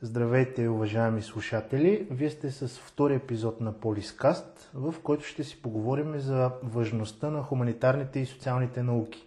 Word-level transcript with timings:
Здравейте, 0.00 0.68
уважаеми 0.68 1.22
слушатели! 1.22 2.06
Вие 2.10 2.30
сте 2.30 2.50
с 2.50 2.68
втори 2.68 3.14
епизод 3.14 3.60
на 3.60 3.72
Полискаст, 3.72 4.70
в 4.74 4.94
който 5.02 5.24
ще 5.24 5.44
си 5.44 5.62
поговорим 5.62 6.18
за 6.18 6.50
важността 6.62 7.30
на 7.30 7.42
хуманитарните 7.42 8.20
и 8.20 8.26
социалните 8.26 8.82
науки. 8.82 9.26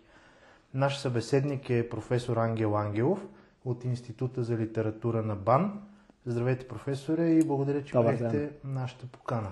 Наш 0.74 0.97
събеседник 0.97 1.70
е 1.70 1.90
професор 1.90 2.38
Ангел 2.38 2.78
Ангелов 2.78 3.28
от 3.65 3.83
Института 3.83 4.44
за 4.44 4.58
литература 4.58 5.22
на 5.22 5.36
БАН. 5.36 5.81
Здравейте, 6.26 6.67
професоре, 6.67 7.29
и 7.29 7.44
благодаря, 7.44 7.83
че 7.83 7.94
приехте 7.94 8.49
нашата 8.63 9.08
покана. 9.08 9.51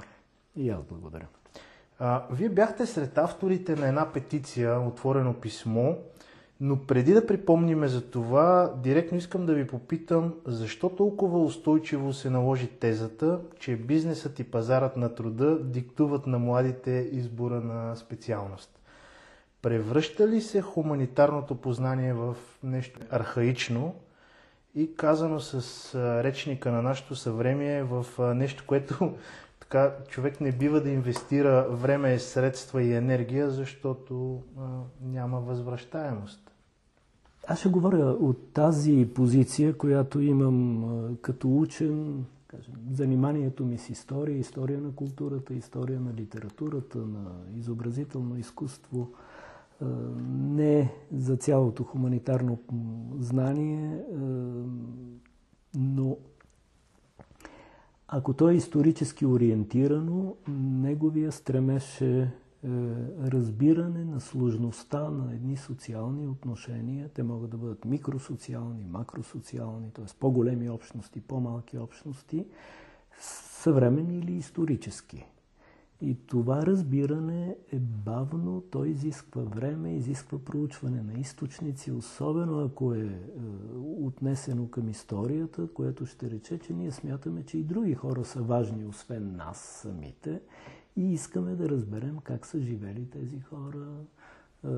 И 0.56 0.70
аз 0.70 0.84
благодаря. 0.84 1.26
Вие 2.32 2.50
бяхте 2.50 2.86
сред 2.86 3.18
авторите 3.18 3.76
на 3.76 3.88
една 3.88 4.12
петиция, 4.14 4.80
отворено 4.80 5.34
писмо, 5.34 5.94
но 6.62 6.86
преди 6.86 7.14
да 7.14 7.28
припомниме 7.28 7.88
за 7.88 8.02
това, 8.02 8.74
директно 8.84 9.18
искам 9.18 9.46
да 9.46 9.54
ви 9.54 9.68
попитам, 9.68 10.34
защо 10.46 10.90
толкова 10.90 11.40
устойчиво 11.40 12.14
се 12.14 12.30
наложи 12.30 12.68
тезата, 12.68 13.40
че 13.60 13.76
бизнесът 13.76 14.40
и 14.40 14.44
пазарът 14.44 14.98
на 14.98 15.16
труда 15.16 15.60
диктуват 15.60 16.28
на 16.28 16.40
младите 16.40 17.10
избора 17.12 17.62
на 17.62 17.96
специалност? 17.96 18.80
Превръща 19.62 20.28
ли 20.28 20.42
се 20.42 20.62
хуманитарното 20.62 21.56
познание 21.56 22.14
в 22.14 22.36
нещо 22.64 23.00
архаично 23.10 23.96
и 24.76 24.96
казано 24.96 25.40
с 25.40 25.96
речника 26.24 26.72
на 26.72 26.82
нашето 26.82 27.16
съвремие 27.16 27.84
в 27.84 28.06
нещо, 28.36 28.64
което 28.68 29.14
така 29.70 29.96
човек 30.08 30.42
не 30.42 30.52
бива 30.52 30.82
да 30.82 30.90
инвестира 30.90 31.68
време, 31.70 32.20
средства 32.20 32.84
и 32.84 32.94
енергия, 32.94 33.50
защото 33.50 34.44
а, 34.58 34.62
няма 35.02 35.40
възвръщаемост. 35.40 36.52
Аз 37.48 37.60
ще 37.60 37.70
говоря 37.70 38.06
от 38.06 38.54
тази 38.54 39.10
позиция, 39.16 39.78
която 39.78 40.22
имам 40.22 40.84
а, 40.84 41.16
като 41.22 41.58
учен, 41.58 42.26
кажем, 42.48 42.74
заниманието 42.92 43.66
ми 43.66 43.78
с 43.78 43.90
история, 43.90 44.38
история 44.38 44.82
на 44.82 44.92
културата, 44.92 45.54
история 45.54 46.00
на 46.00 46.14
литературата, 46.14 46.98
на 46.98 47.32
изобразително 47.56 48.38
изкуство, 48.38 49.12
а, 49.82 49.86
не 50.30 50.94
за 51.12 51.38
цялото 51.38 51.84
хуманитарно 51.84 52.60
знание, 53.20 54.04
но 55.76 56.18
ако 58.08 58.34
то 58.34 58.50
е 58.50 58.54
исторически 58.54 59.26
ориентирано, 59.26 60.36
неговия 60.48 61.32
стремеж 61.32 62.02
е 62.02 62.32
разбиране 63.22 64.06
на 64.06 64.22
сложността 64.22 65.10
на 65.10 65.34
едни 65.34 65.58
социални 65.58 66.28
отношения. 66.28 67.10
Те 67.14 67.24
могат 67.24 67.50
да 67.50 67.58
бъдат 67.58 67.86
микросоциални, 67.86 68.86
макросоциални, 68.90 69.92
т.е. 69.94 70.06
по-големи 70.20 70.70
общности, 70.70 71.22
по-малки 71.22 71.78
общности, 71.78 72.46
съвременни 73.62 74.18
или 74.18 74.34
исторически. 74.34 75.26
И 76.02 76.18
това 76.28 76.66
разбиране 76.66 77.56
е 77.72 77.80
бавно, 77.80 78.64
то 78.72 78.86
изисква 78.86 79.42
време, 79.42 79.96
изисква 79.96 80.40
проучване 80.40 81.04
на 81.04 81.20
източници, 81.20 81.92
особено 81.92 82.60
ако 82.60 82.94
е, 82.94 83.00
е 83.00 83.10
отнесено 84.00 84.70
към 84.70 84.90
историята, 84.90 85.68
което 85.74 86.06
ще 86.06 86.32
рече, 86.32 86.60
че 86.60 86.74
ние 86.74 86.92
смятаме, 86.92 87.44
че 87.44 87.58
и 87.58 87.64
други 87.64 87.94
хора 87.94 88.26
са 88.26 88.42
важни, 88.42 88.86
освен 88.86 89.36
нас 89.36 89.58
самите, 89.82 90.42
и 90.96 91.14
искаме 91.14 91.56
да 91.56 91.70
разберем 91.70 92.18
как 92.24 92.46
са 92.46 92.60
живели 92.60 93.10
тези 93.10 93.40
хора, 93.40 93.88
е, 94.66 94.70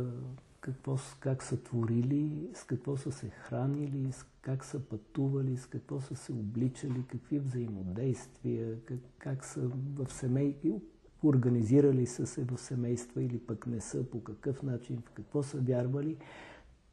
какво, 0.61 0.97
как 1.19 1.43
са 1.43 1.63
творили, 1.63 2.49
с 2.53 2.63
какво 2.63 2.97
са 2.97 3.11
се 3.11 3.29
хранили, 3.29 4.11
с 4.11 4.25
как 4.41 4.65
са 4.65 4.79
пътували, 4.79 5.57
с 5.57 5.65
какво 5.65 6.01
са 6.01 6.15
се 6.15 6.31
обличали, 6.31 7.03
какви 7.07 7.39
взаимодействия, 7.39 8.79
как, 8.85 8.99
как 9.17 9.45
са 9.45 9.69
в 9.95 10.13
семейки, 10.13 10.81
организирали 11.23 12.05
са 12.05 12.27
се 12.27 12.43
в 12.43 12.57
семейства 12.57 13.23
или 13.23 13.39
пък 13.39 13.67
не 13.67 13.81
са, 13.81 14.03
по 14.03 14.23
какъв 14.23 14.63
начин, 14.63 15.02
в 15.05 15.11
какво 15.11 15.43
са 15.43 15.57
вярвали. 15.57 16.17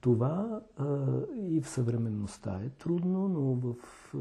Това 0.00 0.60
а, 0.76 1.06
и 1.48 1.60
в 1.60 1.68
съвременността 1.68 2.60
е 2.64 2.68
трудно, 2.68 3.28
но 3.28 3.40
в, 3.40 3.74
а, 4.14 4.18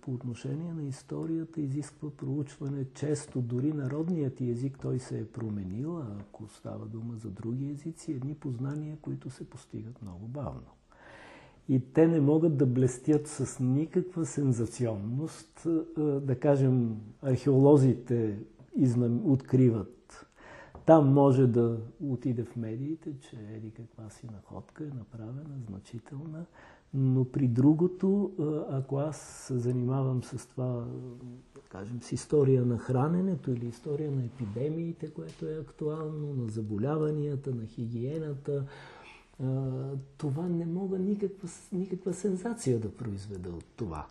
по 0.00 0.12
отношение 0.12 0.72
на 0.72 0.84
историята 0.84 1.60
изисква 1.60 2.10
проучване. 2.10 2.84
Често 2.94 3.40
дори 3.40 3.72
народният 3.72 4.40
език 4.40 4.78
той 4.82 4.98
се 4.98 5.18
е 5.18 5.26
променил, 5.26 5.98
а 5.98 6.06
ако 6.20 6.48
става 6.48 6.86
дума 6.86 7.14
за 7.16 7.28
други 7.28 7.70
езици, 7.70 8.12
едни 8.12 8.34
познания, 8.34 8.96
които 9.02 9.30
се 9.30 9.50
постигат 9.50 10.02
много 10.02 10.26
бавно. 10.26 10.70
И 11.68 11.80
те 11.92 12.06
не 12.06 12.20
могат 12.20 12.56
да 12.56 12.66
блестят 12.66 13.28
с 13.28 13.60
никаква 13.60 14.26
сензационност. 14.26 15.66
Да 16.22 16.38
кажем, 16.40 16.96
археолозите 17.22 18.38
изнам, 18.80 19.32
откриват. 19.32 20.26
Там 20.86 21.12
може 21.12 21.46
да 21.46 21.78
отиде 22.04 22.44
в 22.44 22.56
медиите, 22.56 23.10
че 23.20 23.36
еди 23.56 23.70
каква 23.70 24.10
си 24.10 24.26
находка 24.32 24.84
е 24.84 24.98
направена, 24.98 25.56
значителна, 25.68 26.44
но 26.94 27.24
при 27.24 27.48
другото, 27.48 28.32
ако 28.70 28.98
аз 28.98 29.16
се 29.16 29.58
занимавам 29.58 30.22
с 30.22 30.46
това, 30.46 30.84
кажем, 31.68 32.02
с 32.02 32.12
история 32.12 32.64
на 32.64 32.78
храненето 32.78 33.50
или 33.50 33.66
история 33.66 34.10
на 34.10 34.24
епидемиите, 34.24 35.10
което 35.10 35.46
е 35.46 35.58
актуално, 35.60 36.34
на 36.34 36.48
заболяванията, 36.48 37.54
на 37.54 37.66
хигиената, 37.66 38.64
това 40.18 40.48
не 40.48 40.66
мога 40.66 40.98
никаква, 40.98 41.48
никаква 41.72 42.12
сензация 42.12 42.80
да 42.80 42.94
произведа 42.94 43.50
от 43.50 43.64
това. 43.76 44.06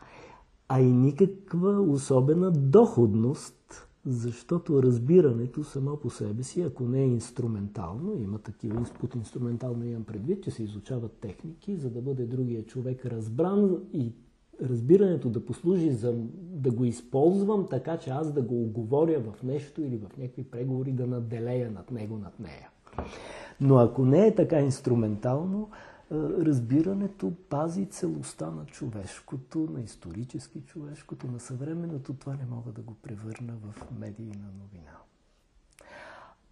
А 0.68 0.81
и 0.81 0.91
никаква 0.91 1.81
особена 1.81 2.52
доходност 2.52 3.88
защото 4.05 4.83
разбирането 4.83 5.63
само 5.63 5.97
по 5.97 6.09
себе 6.09 6.43
си, 6.43 6.61
ако 6.61 6.83
не 6.83 7.01
е 7.01 7.07
инструментално, 7.07 8.13
има 8.13 8.39
такива, 8.39 8.85
под 8.99 9.15
инструментално 9.15 9.85
имам 9.85 10.03
предвид, 10.03 10.43
че 10.43 10.51
се 10.51 10.63
изучават 10.63 11.11
техники, 11.11 11.75
за 11.75 11.89
да 11.89 12.01
бъде 12.01 12.25
другия 12.25 12.65
човек 12.65 13.05
разбран 13.05 13.77
и 13.93 14.13
разбирането 14.61 15.29
да 15.29 15.45
послужи 15.45 15.91
за 15.91 16.13
да 16.35 16.71
го 16.71 16.85
използвам 16.85 17.67
така, 17.69 17.97
че 17.97 18.09
аз 18.09 18.33
да 18.33 18.41
го 18.41 18.61
оговоря 18.61 19.19
в 19.19 19.43
нещо 19.43 19.81
или 19.81 19.97
в 19.97 20.17
някакви 20.17 20.43
преговори 20.43 20.91
да 20.91 21.07
наделея 21.07 21.71
над 21.71 21.91
него, 21.91 22.17
над 22.17 22.39
нея. 22.39 22.69
Но 23.61 23.77
ако 23.77 24.05
не 24.05 24.27
е 24.27 24.35
така 24.35 24.59
инструментално, 24.59 25.69
разбирането 26.12 27.34
пази 27.50 27.86
целостта 27.86 28.52
на 28.52 28.66
човешкото, 28.66 29.59
на 29.59 29.81
исторически 29.81 30.62
човешкото, 30.62 31.28
на 31.28 31.40
съвременното. 31.40 32.14
Това 32.14 32.34
не 32.34 32.46
мога 32.46 32.72
да 32.72 32.81
го 32.81 32.94
превърна 32.94 33.53
в 33.62 33.92
медийна 34.00 34.46
новина. 34.59 34.97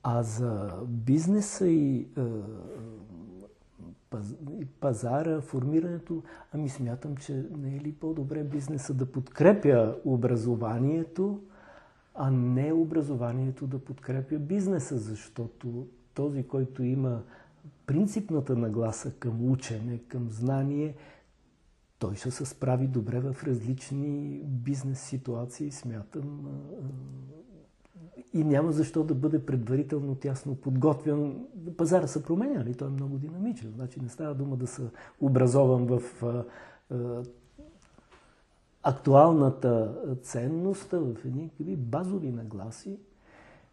А 0.04 0.24
за 0.24 0.72
бизнеса 0.88 1.68
и 1.68 2.08
пазара, 4.80 5.42
формирането, 5.42 6.24
ами 6.54 6.70
смятам, 6.70 7.18
че 7.18 7.46
не 7.58 7.76
е 7.76 7.80
ли 7.80 7.92
по-добре 7.92 8.44
бизнеса 8.44 8.94
да 8.94 9.12
подкрепя 9.12 9.96
образованието, 10.06 11.42
а 12.16 12.32
не 12.32 12.74
образованието 12.74 13.68
да 13.68 13.80
подкрепя 13.80 14.40
бизнеса, 14.40 14.98
защото 14.98 15.88
този, 16.14 16.44
който 16.44 16.84
има 16.84 17.22
принципната 17.88 18.56
нагласа 18.56 19.12
към 19.12 19.52
учене, 19.52 19.98
към 20.08 20.30
знание, 20.30 20.96
той 22.00 22.16
ще 22.16 22.32
се 22.32 22.46
справи 22.46 22.88
добре 22.88 23.20
в 23.20 23.44
различни 23.44 24.42
бизнес 24.44 25.00
ситуации, 25.00 25.72
смятам. 25.72 26.48
И 28.34 28.44
няма 28.44 28.72
защо 28.72 29.04
да 29.04 29.16
бъде 29.16 29.46
предварително 29.46 30.16
тясно 30.16 30.56
подготвен. 30.56 31.46
Пазара 31.78 32.08
се 32.08 32.24
променя, 32.24 32.54
ли? 32.54 32.58
Нали? 32.58 32.76
той 32.76 32.88
е 32.88 32.92
много 32.92 33.18
динамичен. 33.18 33.72
Значи 33.76 34.02
не 34.02 34.10
става 34.10 34.36
дума 34.36 34.56
да 34.56 34.68
се 34.68 34.82
образован 35.22 35.86
в 35.86 36.02
актуалната 38.84 39.96
ценност, 40.22 40.92
в 40.92 41.16
едни 41.60 41.76
базови 41.76 42.32
нагласи, 42.32 43.00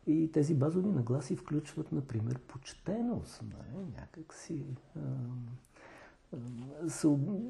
и 0.07 0.33
тези 0.33 0.55
базови 0.55 0.89
нагласи 0.89 1.37
включват, 1.37 1.93
например, 1.93 2.39
почтеност, 2.39 3.43
не? 3.43 3.85
някак 4.01 4.35
си 4.35 4.65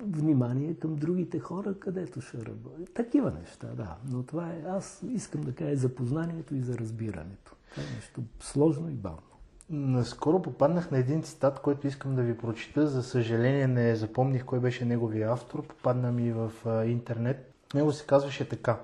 внимание 0.03 0.75
към 0.75 0.97
другите 0.97 1.39
хора, 1.39 1.75
където 1.79 2.21
ще 2.21 2.39
работи. 2.39 2.93
Такива 2.95 3.31
неща, 3.31 3.67
да. 3.67 3.97
Но 4.11 4.23
това 4.23 4.51
е, 4.51 4.63
аз 4.69 5.03
искам 5.13 5.41
да 5.41 5.55
кажа 5.55 5.77
за 5.77 5.95
познанието 5.95 6.55
и 6.55 6.61
за 6.61 6.79
разбирането. 6.79 7.57
Това 7.71 7.83
е 7.83 7.95
нещо 7.95 8.23
сложно 8.41 8.91
и 8.91 8.95
бавно. 8.95 9.23
Наскоро 9.71 10.43
попаднах 10.43 10.91
на 10.91 10.99
един 10.99 11.23
цитат, 11.23 11.61
който 11.61 11.87
искам 11.87 12.15
да 12.15 12.23
ви 12.23 12.39
прочита. 12.39 12.87
За 12.87 13.03
съжаление 13.03 13.67
не 13.67 13.97
запомних 13.97 14.45
кой 14.45 14.61
беше 14.61 14.85
неговия 14.85 15.33
автор. 15.33 15.67
Попадна 15.67 16.13
ми 16.13 16.33
в 16.33 16.53
интернет. 16.87 17.55
Него 17.75 17.93
се 17.93 18.07
казваше 18.07 18.49
така. 18.49 18.81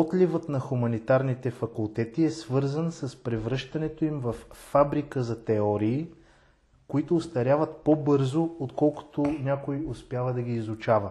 Отливът 0.00 0.48
на 0.48 0.60
хуманитарните 0.60 1.50
факултети 1.50 2.24
е 2.24 2.30
свързан 2.30 2.92
с 2.92 3.22
превръщането 3.22 4.04
им 4.04 4.20
в 4.20 4.34
фабрика 4.52 5.22
за 5.22 5.44
теории, 5.44 6.08
които 6.88 7.16
устаряват 7.16 7.76
по-бързо, 7.76 8.50
отколкото 8.58 9.22
някой 9.22 9.84
успява 9.88 10.32
да 10.32 10.42
ги 10.42 10.52
изучава. 10.52 11.10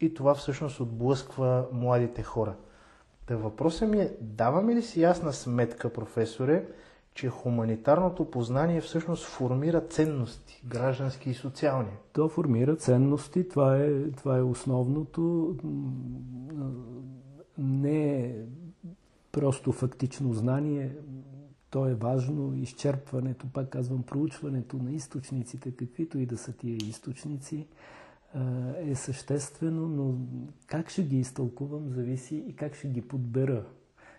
И 0.00 0.14
това 0.14 0.34
всъщност 0.34 0.80
отблъсква 0.80 1.66
младите 1.72 2.22
хора. 2.22 2.54
Та 3.26 3.36
въпросът 3.36 3.88
ми 3.88 4.00
е, 4.00 4.12
даваме 4.20 4.74
ли 4.74 4.82
си 4.82 5.00
ясна 5.00 5.32
сметка, 5.32 5.92
професоре, 5.92 6.64
че 7.14 7.28
хуманитарното 7.28 8.30
познание 8.30 8.80
всъщност 8.80 9.24
формира 9.26 9.80
ценности, 9.80 10.62
граждански 10.66 11.30
и 11.30 11.34
социални? 11.34 11.92
То 12.12 12.28
формира 12.28 12.76
ценности, 12.76 13.48
това 13.48 13.76
е, 13.76 14.10
това 14.10 14.38
е 14.38 14.42
основното. 14.42 15.54
Не 17.60 18.24
е 18.24 18.44
просто 19.32 19.72
фактично 19.72 20.32
знание, 20.32 20.96
то 21.70 21.86
е 21.86 21.94
важно. 21.94 22.54
Изчерпването, 22.54 23.46
пак 23.52 23.68
казвам, 23.68 24.02
проучването 24.02 24.76
на 24.76 24.92
източниците, 24.92 25.76
каквито 25.76 26.18
и 26.18 26.26
да 26.26 26.38
са 26.38 26.52
тия 26.52 26.76
източници, 26.76 27.66
е 28.76 28.94
съществено, 28.94 29.88
но 29.88 30.14
как 30.66 30.90
ще 30.90 31.02
ги 31.02 31.18
изтълкувам, 31.18 31.90
зависи 31.90 32.36
и 32.36 32.56
как 32.56 32.74
ще 32.74 32.88
ги 32.88 33.02
подбера. 33.02 33.64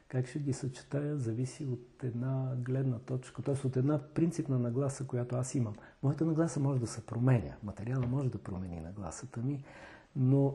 Как 0.07 0.27
ще 0.27 0.39
ги 0.39 0.53
съчетая, 0.53 1.17
зависи 1.17 1.65
от 1.65 2.03
една 2.03 2.55
гледна 2.55 2.99
точка, 2.99 3.41
т.е. 3.41 3.67
от 3.67 3.77
една 3.77 3.99
принципна 4.13 4.59
нагласа, 4.59 5.07
която 5.07 5.35
аз 5.35 5.55
имам. 5.55 5.73
Моята 6.03 6.25
нагласа 6.25 6.59
може 6.59 6.79
да 6.79 6.87
се 6.87 7.05
променя, 7.05 7.55
материала 7.63 8.07
може 8.07 8.29
да 8.29 8.37
промени 8.37 8.79
нагласата 8.79 9.41
ми, 9.41 9.63
но 10.15 10.53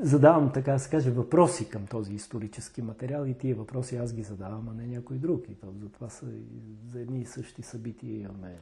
задавам, 0.00 0.52
така 0.52 0.72
да 0.72 0.78
се 0.78 0.90
каже, 0.90 1.10
въпроси 1.10 1.68
към 1.68 1.86
този 1.86 2.14
исторически 2.14 2.82
материал 2.82 3.26
и 3.26 3.34
тия 3.34 3.56
въпроси 3.56 3.96
аз 3.96 4.12
ги 4.12 4.22
задавам, 4.22 4.68
а 4.68 4.74
не 4.74 4.86
някой 4.86 5.18
друг. 5.18 5.48
И 5.48 5.54
то, 5.54 5.72
затова 5.80 6.08
са, 6.08 6.26
за 6.86 7.00
едни 7.00 7.20
и 7.20 7.24
същи 7.24 7.62
събития 7.62 8.20
имаме 8.20 8.58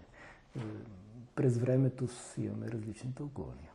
е, 0.56 0.60
през 1.34 1.58
времето 1.58 2.08
си 2.08 2.42
имаме 2.42 2.68
различни 2.68 3.14
тълкования, 3.14 3.70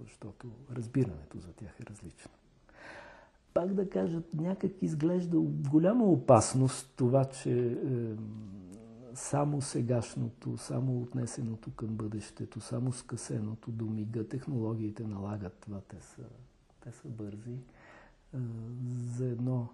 защото 0.00 0.46
разбирането 0.72 1.38
за 1.38 1.52
тях 1.52 1.80
е 1.80 1.90
различно. 1.90 2.30
Пак 3.54 3.74
да 3.74 3.90
кажа, 3.90 4.22
някак 4.34 4.82
изглежда 4.82 5.38
голяма 5.70 6.04
опасност 6.04 6.92
това, 6.96 7.24
че 7.24 7.66
е, 7.66 7.76
само 9.14 9.60
сегашното, 9.60 10.56
само 10.56 11.02
отнесеното 11.02 11.70
към 11.70 11.88
бъдещето, 11.88 12.60
само 12.60 12.92
скъсеното 12.92 13.70
до 13.70 13.84
мига, 13.84 14.28
технологиите 14.28 15.04
налагат 15.04 15.52
това, 15.60 15.80
те 15.80 15.96
са 16.00 16.22
те 16.84 16.92
са 16.92 17.08
бързи, 17.08 17.58
за 19.16 19.26
едно 19.26 19.68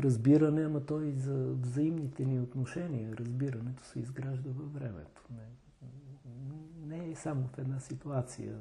разбиране, 0.00 0.64
ама 0.64 0.86
то 0.86 1.02
и 1.02 1.12
за 1.12 1.52
взаимните 1.52 2.24
ни 2.24 2.40
отношения. 2.40 3.16
Разбирането 3.16 3.84
се 3.84 3.98
изгражда 3.98 4.50
във 4.50 4.74
времето. 4.74 5.22
Не, 5.30 6.96
не 6.96 7.10
е 7.10 7.14
само 7.14 7.48
в 7.54 7.58
една 7.58 7.80
ситуация 7.80 8.58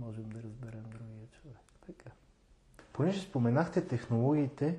можем 0.00 0.28
да 0.28 0.42
разберем 0.42 0.84
другия 0.90 1.26
човек. 1.42 1.58
Така. 1.86 2.10
Понеже 2.92 3.20
споменахте 3.20 3.86
технологиите, 3.86 4.78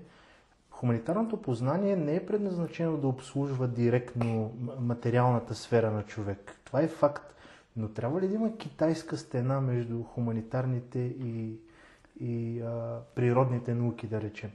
хуманитарното 0.70 1.42
познание 1.42 1.96
не 1.96 2.16
е 2.16 2.26
предназначено 2.26 2.98
да 2.98 3.08
обслужва 3.08 3.68
директно 3.68 4.54
материалната 4.80 5.56
сфера 5.56 5.92
на 5.92 6.04
човек. 6.04 6.60
Това 6.64 6.82
е 6.82 6.88
факт. 6.88 7.36
Но 7.76 7.90
трябва 7.90 8.22
ли 8.22 8.28
да 8.28 8.36
има 8.36 8.58
китайска 8.58 9.18
стена 9.18 9.62
между 9.62 10.04
хуманитарните 10.04 11.00
и 11.00 11.60
и 12.20 12.62
а, 12.62 13.02
природните 13.16 13.76
науки, 13.76 14.08
да 14.08 14.22
речем? 14.22 14.52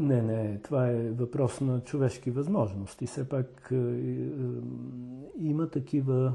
Не, 0.00 0.22
не, 0.22 0.58
това 0.58 0.88
е 0.88 1.10
въпрос 1.10 1.60
на 1.60 1.80
човешки 1.80 2.30
възможности. 2.30 3.06
Все 3.06 3.28
пак 3.28 3.68
е, 3.72 3.76
е, 3.76 4.28
има 5.38 5.70
такива 5.70 6.34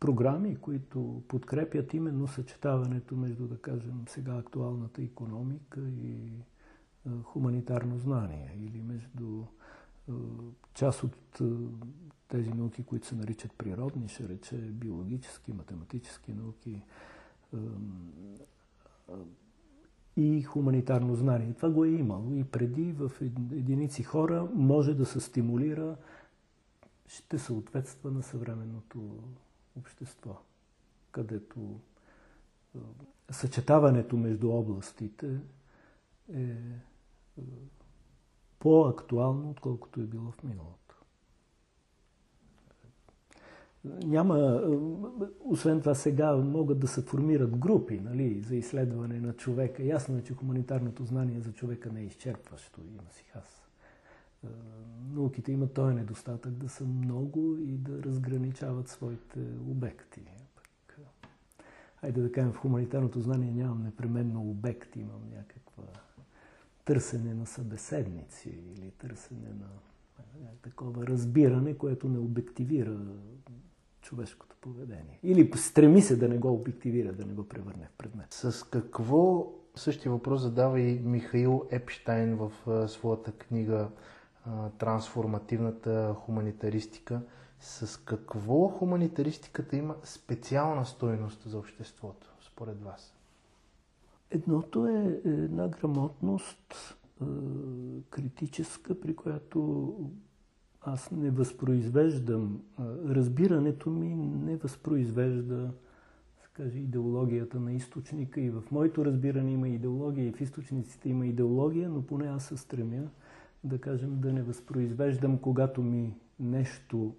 програми, 0.00 0.56
които 0.56 1.22
подкрепят 1.28 1.94
именно 1.94 2.26
съчетаването 2.26 3.16
между, 3.16 3.46
да 3.46 3.58
кажем, 3.58 4.04
сега 4.08 4.36
актуалната 4.36 5.02
економика 5.02 5.80
и 5.80 6.28
е, 7.06 7.10
хуманитарно 7.22 7.98
знание 7.98 8.58
или 8.58 8.82
между 8.82 9.42
е, 10.08 10.12
част 10.74 11.04
от 11.04 11.40
е, 11.40 11.44
тези 12.28 12.50
науки, 12.50 12.84
които 12.84 13.06
се 13.06 13.14
наричат 13.14 13.52
природни, 13.52 14.08
ще 14.08 14.28
рече 14.28 14.56
биологически, 14.56 15.52
математически 15.52 16.32
науки 16.32 16.82
и 20.16 20.42
хуманитарно 20.42 21.14
знание. 21.14 21.54
Това 21.54 21.70
го 21.70 21.84
е 21.84 21.88
имало 21.88 22.34
и 22.34 22.44
преди 22.44 22.92
в 22.92 23.12
единици 23.52 24.02
хора 24.02 24.48
може 24.54 24.94
да 24.94 25.06
се 25.06 25.20
стимулира, 25.20 25.96
ще 27.06 27.38
съответства 27.38 28.10
на 28.10 28.22
съвременното 28.22 29.18
общество, 29.78 30.40
където 31.10 31.80
съчетаването 33.30 34.16
между 34.16 34.50
областите 34.50 35.40
е 36.34 36.56
по-актуално, 38.58 39.50
отколкото 39.50 40.00
е 40.00 40.04
било 40.04 40.30
в 40.30 40.42
миналото 40.42 40.83
няма, 43.84 44.62
освен 45.44 45.80
това 45.80 45.94
сега 45.94 46.36
могат 46.36 46.78
да 46.78 46.88
се 46.88 47.02
формират 47.02 47.56
групи 47.56 48.00
нали, 48.00 48.40
за 48.40 48.56
изследване 48.56 49.20
на 49.20 49.32
човека. 49.32 49.82
Ясно 49.82 50.18
е, 50.18 50.22
че 50.22 50.34
хуманитарното 50.34 51.04
знание 51.04 51.40
за 51.40 51.52
човека 51.52 51.92
не 51.92 52.00
е 52.00 52.04
изчерпващо, 52.04 52.80
има 52.80 53.10
си 53.10 53.24
аз. 53.34 53.68
Е, 54.44 54.46
науките 55.14 55.52
имат 55.52 55.72
този 55.72 55.94
недостатък 55.94 56.52
да 56.52 56.68
са 56.68 56.84
много 56.84 57.56
и 57.56 57.76
да 57.76 58.02
разграничават 58.02 58.88
своите 58.88 59.40
обекти. 59.68 60.20
Пък, 60.54 60.98
айде 62.02 62.20
да 62.20 62.32
кажем, 62.32 62.52
в 62.52 62.56
хуманитарното 62.56 63.20
знание 63.20 63.52
нямам 63.52 63.82
непременно 63.82 64.50
обект, 64.50 64.96
имам 64.96 65.22
някаква 65.36 65.84
търсене 66.84 67.34
на 67.34 67.46
събеседници 67.46 68.48
или 68.48 68.90
търсене 68.90 69.48
на 69.48 69.68
такова 70.62 71.06
разбиране, 71.06 71.74
което 71.74 72.08
не 72.08 72.18
обективира 72.18 72.98
човешкото 74.04 74.56
поведение. 74.60 75.18
Или 75.22 75.50
стреми 75.56 76.02
се 76.02 76.16
да 76.16 76.28
не 76.28 76.38
го 76.38 76.52
обективира, 76.52 77.12
да 77.12 77.26
не 77.26 77.32
го 77.32 77.48
превърне 77.48 77.88
в 77.94 77.96
предмет. 77.98 78.32
С 78.32 78.70
какво 78.70 79.52
същия 79.74 80.12
въпрос 80.12 80.40
задава 80.40 80.80
и 80.80 81.00
Михаил 81.00 81.68
Епштайн 81.70 82.36
в 82.36 82.52
своята 82.88 83.32
книга 83.32 83.88
Трансформативната 84.78 86.14
хуманитаристика. 86.18 87.20
С 87.60 88.04
какво 88.04 88.68
хуманитаристиката 88.68 89.76
има 89.76 89.96
специална 90.02 90.86
стойност 90.86 91.42
за 91.46 91.58
обществото, 91.58 92.34
според 92.40 92.82
вас? 92.82 93.14
Едното 94.30 94.86
е 94.86 95.20
една 95.24 95.68
грамотност 95.68 96.96
критическа, 98.10 99.00
при 99.00 99.16
която 99.16 99.94
аз 100.86 101.10
не 101.10 101.30
възпроизвеждам, 101.30 102.60
разбирането 103.08 103.90
ми 103.90 104.14
не 104.16 104.56
възпроизвежда 104.56 105.70
каже, 106.54 106.78
идеологията 106.78 107.60
на 107.60 107.72
източника 107.72 108.40
и 108.40 108.50
в 108.50 108.62
моето 108.70 109.04
разбиране 109.04 109.52
има 109.52 109.68
идеология 109.68 110.26
и 110.26 110.32
в 110.32 110.40
източниците 110.40 111.08
има 111.08 111.26
идеология, 111.26 111.88
но 111.88 112.02
поне 112.02 112.26
аз 112.26 112.44
се 112.44 112.56
стремя 112.56 113.08
да 113.64 113.78
кажем 113.78 114.20
да 114.20 114.32
не 114.32 114.42
възпроизвеждам, 114.42 115.38
когато 115.38 115.82
ми 115.82 116.14
нещо... 116.40 117.14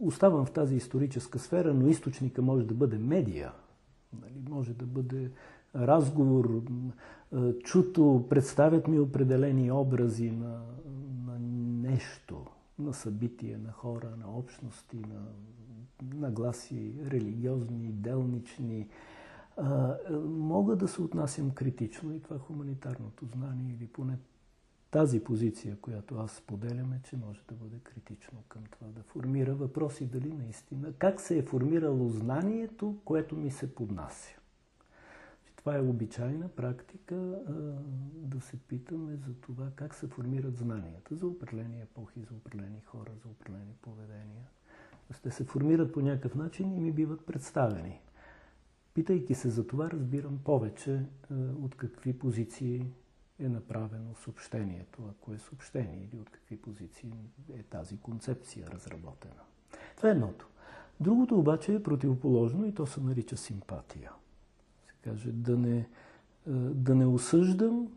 Оставам 0.00 0.46
в 0.46 0.50
тази 0.50 0.76
историческа 0.76 1.38
сфера, 1.38 1.74
но 1.74 1.88
източника 1.88 2.42
може 2.42 2.66
да 2.66 2.74
бъде 2.74 2.98
медия, 2.98 3.52
нали? 4.22 4.34
може 4.48 4.74
да 4.74 4.86
бъде 4.86 5.30
разговор, 5.76 6.62
чуто, 7.64 8.26
представят 8.30 8.88
ми 8.88 8.98
определени 8.98 9.72
образи 9.72 10.30
на, 10.30 10.60
на 11.26 11.38
нещо, 11.88 12.46
на 12.82 12.94
събития, 12.94 13.58
на 13.58 13.72
хора, 13.72 14.10
на 14.18 14.38
общности, 14.38 14.96
на 14.96 15.22
нагласи 16.02 16.94
религиозни, 17.10 17.92
делнични, 17.92 18.88
а, 19.56 19.96
мога 20.24 20.76
да 20.76 20.88
се 20.88 21.02
отнасям 21.02 21.50
критично 21.50 22.14
и 22.14 22.20
това 22.20 22.38
хуманитарното 22.38 23.26
знание 23.26 23.76
или 23.78 23.86
поне 23.86 24.18
тази 24.90 25.24
позиция, 25.24 25.76
която 25.80 26.16
аз 26.18 26.32
споделям 26.32 26.92
е, 26.92 27.00
че 27.04 27.16
може 27.16 27.40
да 27.48 27.54
бъде 27.54 27.78
критично 27.78 28.38
към 28.48 28.62
това, 28.70 28.86
да 28.86 29.02
формира 29.02 29.54
въпроси 29.54 30.06
дали 30.06 30.32
наистина, 30.32 30.92
как 30.98 31.20
се 31.20 31.38
е 31.38 31.42
формирало 31.42 32.08
знанието, 32.08 32.96
което 33.04 33.36
ми 33.36 33.50
се 33.50 33.74
поднася. 33.74 34.41
Това 35.62 35.76
е 35.76 35.80
обичайна 35.80 36.48
практика 36.48 37.14
а, 37.14 37.52
да 38.16 38.40
се 38.40 38.56
питаме 38.56 39.16
за 39.16 39.34
това 39.34 39.70
как 39.76 39.94
се 39.94 40.06
формират 40.06 40.56
знанията 40.56 41.14
за 41.16 41.26
определени 41.26 41.80
епохи, 41.80 42.20
за 42.20 42.34
определени 42.34 42.80
хора, 42.80 43.10
за 43.22 43.28
определени 43.28 43.74
поведения. 43.82 44.46
Те 45.22 45.30
се 45.30 45.44
формират 45.44 45.92
по 45.92 46.00
някакъв 46.00 46.34
начин 46.34 46.76
и 46.76 46.80
ми 46.80 46.92
биват 46.92 47.26
представени. 47.26 48.00
Питайки 48.94 49.34
се 49.34 49.50
за 49.50 49.66
това, 49.66 49.90
разбирам 49.90 50.38
повече 50.44 51.06
а, 51.30 51.34
от 51.34 51.74
какви 51.74 52.18
позиции 52.18 52.86
е 53.38 53.48
направено 53.48 54.14
съобщението, 54.14 55.02
ако 55.10 55.32
е 55.32 55.38
съобщение 55.38 56.08
или 56.12 56.20
от 56.20 56.30
какви 56.30 56.56
позиции 56.56 57.12
е 57.54 57.62
тази 57.62 57.98
концепция 57.98 58.66
разработена. 58.70 59.42
Това 59.96 60.08
е 60.08 60.12
едното. 60.12 60.48
Другото 61.00 61.38
обаче 61.38 61.74
е 61.74 61.82
противоположно 61.82 62.66
и 62.66 62.74
то 62.74 62.86
се 62.86 63.00
нарича 63.00 63.36
симпатия. 63.36 64.12
Каже 65.04 65.32
да 65.32 65.58
не, 65.58 65.78
е, 65.78 65.86
да 66.54 66.94
не 66.94 67.06
осъждам 67.06 67.88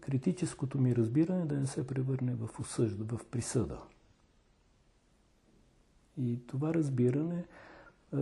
критическото 0.00 0.78
ми 0.78 0.96
разбиране 0.96 1.46
да 1.46 1.60
не 1.60 1.66
се 1.66 1.86
превърне 1.86 2.34
в 2.34 2.60
осъжда, 2.60 3.16
в 3.16 3.26
присъда. 3.26 3.78
И 6.18 6.46
това 6.46 6.74
разбиране 6.74 7.44
е, 8.14 8.16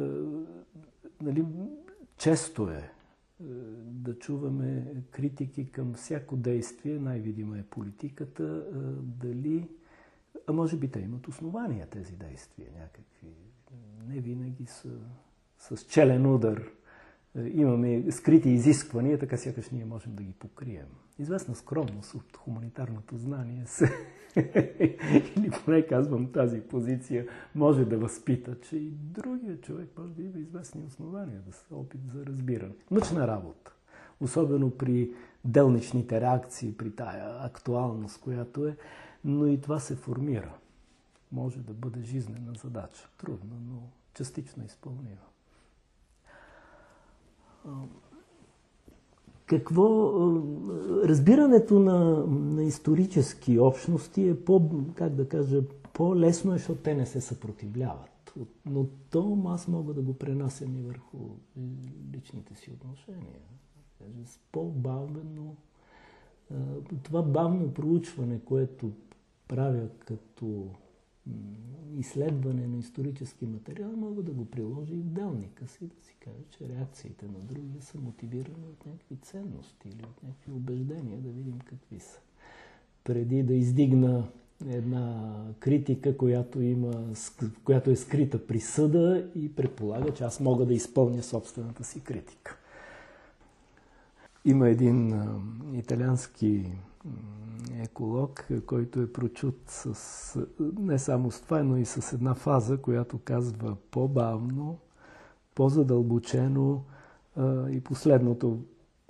нали, 1.20 1.44
често 2.16 2.70
е, 2.70 2.76
е 2.76 2.90
да 3.84 4.18
чуваме 4.18 5.02
критики 5.10 5.70
към 5.70 5.94
всяко 5.94 6.36
действие, 6.36 6.98
най-видима 6.98 7.58
е 7.58 7.62
политиката, 7.62 8.66
дали, 9.02 9.68
а 10.46 10.52
може 10.52 10.76
би 10.76 10.90
те 10.90 11.00
имат 11.00 11.28
основания 11.28 11.86
тези 11.86 12.16
действия 12.16 12.68
някакви, 12.78 13.34
не 14.08 14.20
винаги 14.20 14.66
са 14.66 14.88
с 15.58 15.76
челен 15.86 16.34
удар. 16.34 16.70
Имаме 17.54 18.12
скрити 18.12 18.50
изисквания, 18.50 19.18
така 19.18 19.36
сякаш 19.36 19.70
ние 19.70 19.84
можем 19.84 20.14
да 20.14 20.22
ги 20.22 20.32
покрием. 20.32 20.86
Известна 21.18 21.54
скромност 21.54 22.14
от 22.14 22.36
хуманитарното 22.36 23.16
знание 23.16 23.66
се, 23.66 23.90
или 25.36 25.50
поне 25.64 25.86
казвам 25.86 26.32
тази 26.32 26.60
позиция, 26.60 27.26
може 27.54 27.84
да 27.84 27.98
възпита, 27.98 28.60
че 28.60 28.76
и 28.76 28.90
другия 28.90 29.60
човек 29.60 29.88
може 29.98 30.14
да 30.14 30.22
има 30.22 30.38
известни 30.38 30.82
основания 30.86 31.40
да 31.46 31.52
се 31.52 31.74
опит 31.74 32.00
за 32.12 32.26
разбиране. 32.26 32.74
Мъчна 32.90 33.28
работа. 33.28 33.72
Особено 34.20 34.70
при 34.70 35.10
делничните 35.44 36.20
реакции, 36.20 36.76
при 36.76 36.90
тая 36.90 37.44
актуалност, 37.46 38.20
която 38.20 38.66
е, 38.66 38.76
но 39.24 39.46
и 39.46 39.60
това 39.60 39.80
се 39.80 39.96
формира 39.96 40.54
може 41.34 41.58
да 41.58 41.72
бъде 41.72 42.02
жизнена 42.02 42.54
задача. 42.62 43.08
Трудна, 43.18 43.56
но 43.68 43.82
частично 44.14 44.64
изпълнима. 44.64 45.33
Какво 49.46 50.12
разбирането 51.04 51.78
на, 51.78 52.26
на 52.26 52.64
исторически 52.64 53.58
общности 53.58 54.28
е 54.28 54.44
по, 54.44 54.70
как 54.94 55.14
да 55.14 55.28
кажа, 55.28 55.62
по-лесно, 55.92 56.54
е, 56.54 56.58
защото 56.58 56.80
те 56.80 56.94
не 56.94 57.06
се 57.06 57.20
съпротивляват. 57.20 58.34
Но 58.66 58.86
то 59.10 59.42
аз 59.46 59.68
мога 59.68 59.94
да 59.94 60.02
го 60.02 60.14
пренасям 60.14 60.76
и 60.76 60.82
върху 60.82 61.18
личните 62.14 62.54
си 62.54 62.70
отношения. 62.70 63.40
С 64.24 64.38
по-бавно 64.52 65.56
това 67.02 67.22
бавно 67.22 67.74
проучване, 67.74 68.40
което 68.44 68.90
правя 69.48 69.88
като 69.98 70.66
изследване 71.98 72.66
на 72.66 72.78
исторически 72.78 73.46
материал, 73.46 73.90
мога 73.96 74.22
да 74.22 74.32
го 74.32 74.44
приложа 74.44 74.94
и 74.94 75.00
в 75.00 75.08
делника 75.08 75.68
си, 75.68 75.86
да 75.86 76.02
си 76.02 76.16
кажа, 76.20 76.44
че 76.50 76.68
реакциите 76.68 77.26
на 77.26 77.38
другия 77.38 77.82
са 77.82 77.98
мотивирани 77.98 78.66
от 78.66 78.86
някакви 78.86 79.16
ценности 79.16 79.88
или 79.88 80.02
от 80.02 80.22
някакви 80.22 80.52
убеждения, 80.52 81.18
да 81.18 81.28
видим 81.28 81.58
какви 81.64 82.00
са. 82.00 82.20
Преди 83.04 83.42
да 83.42 83.54
издигна 83.54 84.28
една 84.68 85.32
критика, 85.58 86.16
която, 86.16 86.62
има, 86.62 87.14
която 87.64 87.90
е 87.90 87.96
скрита 87.96 88.46
присъда 88.46 89.30
и 89.34 89.54
предполага, 89.54 90.14
че 90.14 90.24
аз 90.24 90.40
мога 90.40 90.66
да 90.66 90.74
изпълня 90.74 91.22
собствената 91.22 91.84
си 91.84 92.00
критика. 92.00 92.58
Има 94.44 94.68
един 94.68 95.22
италиански 95.74 96.72
еколог, 97.82 98.48
който 98.66 99.00
е 99.00 99.12
прочут 99.12 99.60
с, 99.66 100.46
не 100.78 100.98
само 100.98 101.30
с 101.30 101.40
това, 101.40 101.62
но 101.62 101.76
и 101.76 101.84
с 101.84 102.12
една 102.12 102.34
фаза, 102.34 102.76
която 102.76 103.18
казва 103.18 103.76
по-бавно, 103.90 104.78
по-задълбочено 105.54 106.84
и 107.70 107.80
последното, 107.84 108.58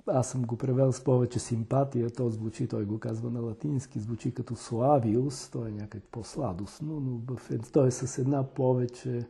аз 0.07 0.29
съм 0.29 0.41
го 0.41 0.57
превел 0.57 0.91
с 0.91 1.03
повече 1.03 1.39
симпатия, 1.39 2.09
то 2.09 2.29
звучи, 2.29 2.67
той 2.67 2.85
го 2.85 2.99
казва 2.99 3.31
на 3.31 3.39
латински, 3.39 3.99
звучи 3.99 4.33
като 4.33 4.55
славиус, 4.55 5.49
то 5.49 5.67
е 5.67 5.71
някак 5.71 6.03
по-сладостно, 6.03 6.99
но 6.99 7.35
в, 7.35 7.49
той 7.71 7.87
е 7.87 7.91
с 7.91 8.17
една 8.17 8.43
повече 8.43 9.17
е, 9.17 9.25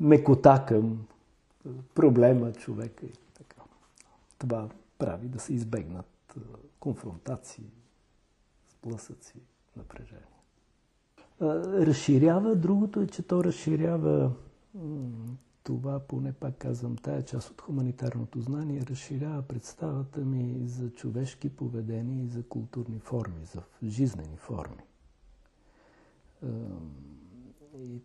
мекота 0.00 0.64
към 0.68 0.98
проблема 1.94 2.52
човека 2.52 3.06
и 3.06 3.12
така. 3.34 3.62
Това 4.38 4.68
прави 4.98 5.28
да 5.28 5.38
се 5.38 5.54
избегнат 5.54 6.17
конфронтации, 6.80 7.70
сблъсъци, 8.70 9.40
напрежение. 9.76 10.22
Разширява, 11.40 12.56
другото 12.56 13.00
е, 13.00 13.06
че 13.06 13.22
то 13.22 13.44
разширява 13.44 14.32
това, 15.62 16.00
поне 16.00 16.32
пак 16.32 16.58
казвам, 16.58 16.96
тая 16.96 17.24
част 17.24 17.50
от 17.50 17.60
хуманитарното 17.60 18.40
знание, 18.40 18.82
разширява 18.82 19.42
представата 19.42 20.20
ми 20.20 20.68
за 20.68 20.90
човешки 20.90 21.56
поведения 21.56 22.24
и 22.24 22.28
за 22.28 22.42
културни 22.42 22.98
форми, 22.98 23.44
за 23.44 23.62
жизнени 23.82 24.36
форми. 24.36 24.82
И 27.74 28.02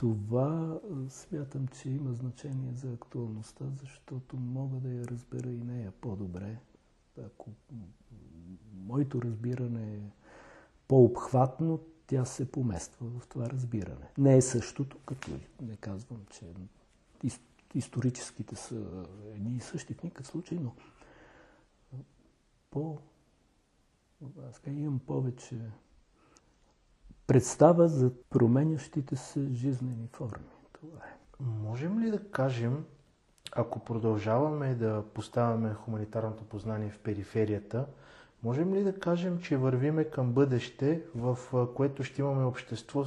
това 0.00 0.80
смятам, 1.08 1.68
че 1.68 1.90
има 1.90 2.14
значение 2.14 2.72
за 2.74 2.92
актуалността, 2.92 3.64
защото 3.80 4.36
мога 4.36 4.76
да 4.76 4.92
я 4.92 5.06
разбера 5.08 5.50
и 5.50 5.62
нея 5.62 5.92
по-добре, 6.00 6.58
ако 7.26 7.50
моето 8.74 9.22
разбиране 9.22 9.94
е 9.94 10.00
по-обхватно, 10.88 11.80
тя 12.06 12.24
се 12.24 12.52
помества 12.52 13.06
в 13.06 13.26
това 13.26 13.50
разбиране. 13.50 14.10
Не 14.18 14.36
е 14.36 14.42
същото, 14.42 14.98
като 15.06 15.30
не 15.62 15.76
казвам, 15.76 16.24
че 16.30 16.54
историческите 17.74 18.56
са 18.56 19.06
едни 19.34 19.56
и 19.56 19.60
същи 19.60 19.94
в 19.94 20.02
никакъв 20.02 20.26
случай, 20.26 20.58
но 20.58 20.74
по... 22.70 22.98
Аз 24.48 24.60
имам 24.66 24.98
повече 24.98 25.60
представа 27.30 27.88
за 27.88 28.10
променящите 28.30 29.16
се 29.16 29.48
жизнени 29.52 30.08
форми. 30.12 30.44
Това 30.72 30.98
е. 30.98 31.16
Можем 31.40 32.00
ли 32.00 32.10
да 32.10 32.18
кажем, 32.18 32.84
ако 33.52 33.78
продължаваме 33.78 34.74
да 34.74 35.04
поставяме 35.14 35.74
хуманитарното 35.74 36.44
познание 36.44 36.90
в 36.90 36.98
периферията, 36.98 37.86
можем 38.42 38.74
ли 38.74 38.82
да 38.82 38.98
кажем, 38.98 39.38
че 39.38 39.56
вървиме 39.56 40.04
към 40.04 40.32
бъдеще, 40.32 41.02
в 41.14 41.38
което 41.74 42.04
ще 42.04 42.20
имаме 42.20 42.44
общество 42.44 43.04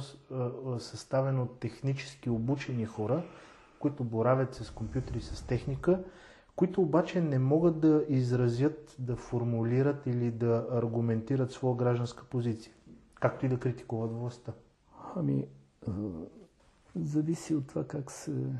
съставено 0.78 1.42
от 1.42 1.58
технически 1.58 2.30
обучени 2.30 2.86
хора, 2.86 3.22
които 3.78 4.04
боравят 4.04 4.54
с 4.54 4.70
компютри, 4.70 5.20
с 5.20 5.46
техника, 5.46 6.00
които 6.56 6.82
обаче 6.82 7.20
не 7.20 7.38
могат 7.38 7.80
да 7.80 8.04
изразят, 8.08 8.96
да 8.98 9.16
формулират 9.16 10.06
или 10.06 10.30
да 10.30 10.66
аргументират 10.70 11.52
своя 11.52 11.76
гражданска 11.76 12.24
позиция, 12.24 12.72
както 13.24 13.46
и 13.46 13.48
да 13.48 13.60
критикуват 13.60 14.12
властта? 14.12 14.52
Ами, 15.16 15.46
зависи 16.96 17.54
от 17.54 17.66
това 17.66 17.86
как 17.86 18.10
се 18.10 18.52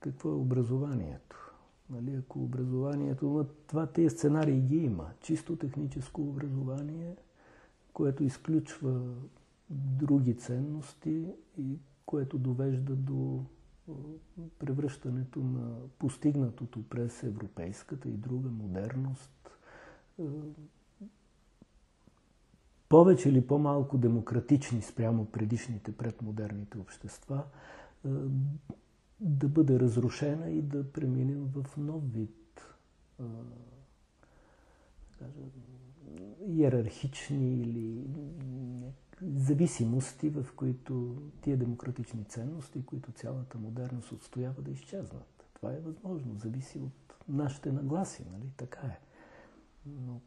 какво 0.00 0.28
е 0.28 0.34
образованието. 0.34 1.52
Нали, 1.90 2.14
ако 2.14 2.42
образованието, 2.42 3.46
това 3.66 3.86
тези 3.86 4.10
сценарии 4.10 4.60
ги 4.60 4.76
има. 4.76 5.10
Чисто 5.20 5.56
техническо 5.56 6.22
образование, 6.22 7.16
което 7.92 8.24
изключва 8.24 9.00
други 9.70 10.36
ценности 10.36 11.26
и 11.58 11.78
което 12.06 12.38
довежда 12.38 12.96
до 12.96 13.44
превръщането 14.58 15.40
на 15.40 15.76
постигнатото 15.98 16.82
през 16.88 17.22
европейската 17.22 18.08
и 18.08 18.12
друга 18.12 18.48
модерност 18.48 19.50
повече 22.88 23.28
или 23.28 23.46
по-малко 23.46 23.98
демократични 23.98 24.82
спрямо 24.82 25.24
предишните 25.24 25.92
предмодерните 25.92 26.78
общества, 26.78 27.44
да 29.20 29.48
бъде 29.48 29.80
разрушена 29.80 30.50
и 30.50 30.62
да 30.62 30.92
преминем 30.92 31.44
в 31.54 31.76
нов 31.76 32.12
вид 32.12 32.60
кажа, 35.18 35.32
иерархични 36.46 37.60
или 37.60 38.06
зависимости, 39.22 40.30
в 40.30 40.46
които 40.56 41.22
тия 41.40 41.56
демократични 41.56 42.24
ценности, 42.24 42.86
които 42.86 43.12
цялата 43.12 43.58
модерност 43.58 44.12
отстоява 44.12 44.62
да 44.62 44.70
изчезнат. 44.70 45.44
Това 45.54 45.72
е 45.72 45.80
възможно, 45.80 46.34
зависи 46.34 46.78
от 46.78 47.14
нашите 47.28 47.72
нагласи, 47.72 48.24
нали? 48.32 48.50
Така 48.56 48.86
е. 48.86 49.00
Но 49.86 50.20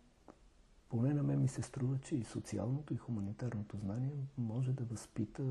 поне 0.91 1.13
на 1.13 1.23
мен 1.23 1.41
ми 1.41 1.47
се 1.47 1.61
струва, 1.61 1.97
че 2.01 2.15
и 2.15 2.23
социалното, 2.23 2.93
и 2.93 2.97
хуманитарното 2.97 3.77
знание 3.77 4.11
може 4.37 4.73
да 4.73 4.83
възпита 4.83 5.43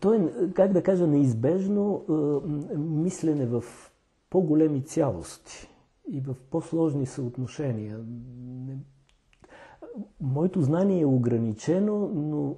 то 0.00 0.14
е, 0.14 0.32
как 0.54 0.72
да 0.72 0.82
кажа, 0.82 1.06
неизбежно 1.06 2.04
мислене 2.76 3.46
в 3.46 3.64
по-големи 4.30 4.84
цялости 4.84 5.68
и 6.08 6.20
в 6.20 6.36
по-сложни 6.50 7.06
съотношения. 7.06 8.04
Не... 8.66 8.76
Моето 10.20 10.62
знание 10.62 11.00
е 11.00 11.06
ограничено, 11.06 12.10
но 12.14 12.56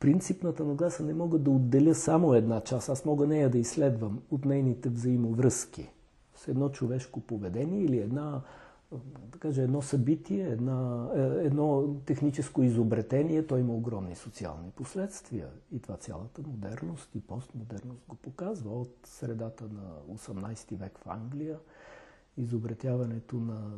принципната 0.00 0.64
нагласа 0.64 1.04
не 1.04 1.14
мога 1.14 1.38
да 1.38 1.50
отделя 1.50 1.94
само 1.94 2.34
една 2.34 2.60
част. 2.60 2.88
Аз 2.88 3.04
мога 3.04 3.26
нея 3.26 3.50
да 3.50 3.58
изследвам 3.58 4.20
от 4.30 4.44
нейните 4.44 4.88
взаимовръзки 4.88 5.90
с 6.34 6.48
едно 6.48 6.68
човешко 6.68 7.20
поведение 7.20 7.82
или 7.82 7.98
една 7.98 8.42
да 9.32 9.38
кажа, 9.38 9.62
едно 9.62 9.82
събитие, 9.82 10.48
една, 10.48 11.10
е, 11.16 11.20
едно 11.20 11.96
техническо 12.06 12.62
изобретение, 12.62 13.46
то 13.46 13.58
има 13.58 13.74
огромни 13.74 14.16
социални 14.16 14.70
последствия. 14.70 15.48
И 15.72 15.78
това 15.80 15.96
цялата 15.96 16.42
модерност 16.42 17.14
и 17.14 17.20
постмодерност 17.20 18.04
го 18.08 18.16
показва. 18.16 18.80
От 18.80 18.96
средата 19.04 19.64
на 19.64 20.16
18 20.16 20.76
век 20.76 20.98
в 20.98 21.08
Англия, 21.08 21.58
изобретяването 22.36 23.36
на 23.36 23.70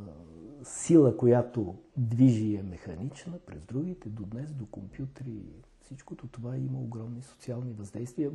сила, 0.64 1.16
която 1.16 1.74
движи 1.96 2.56
е 2.56 2.62
механична, 2.62 3.38
през 3.46 3.62
другите 3.62 4.08
до 4.08 4.22
днес, 4.24 4.52
до 4.52 4.66
компютри, 4.66 5.42
всичкото 5.80 6.26
това 6.26 6.56
има 6.56 6.78
огромни 6.78 7.22
социални 7.22 7.72
въздействия. 7.72 8.30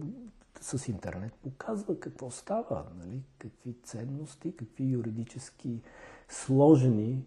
С 0.61 0.87
интернет 0.87 1.33
показва 1.33 1.99
какво 1.99 2.31
става, 2.31 2.85
нали? 2.95 3.23
какви 3.37 3.75
ценности, 3.83 4.55
какви 4.55 4.83
юридически 4.83 5.81
сложени 6.29 7.25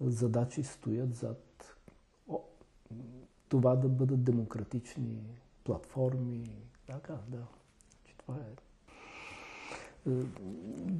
задачи 0.00 0.62
стоят 0.64 1.16
зад 1.16 1.48
това 3.48 3.76
да 3.76 3.88
бъдат 3.88 4.24
демократични 4.24 5.18
платформи. 5.64 6.50
Така, 6.86 7.16
да. 7.28 7.42
Че 8.04 8.16
това 8.18 8.34
е. 8.34 8.54
е. 10.10 10.14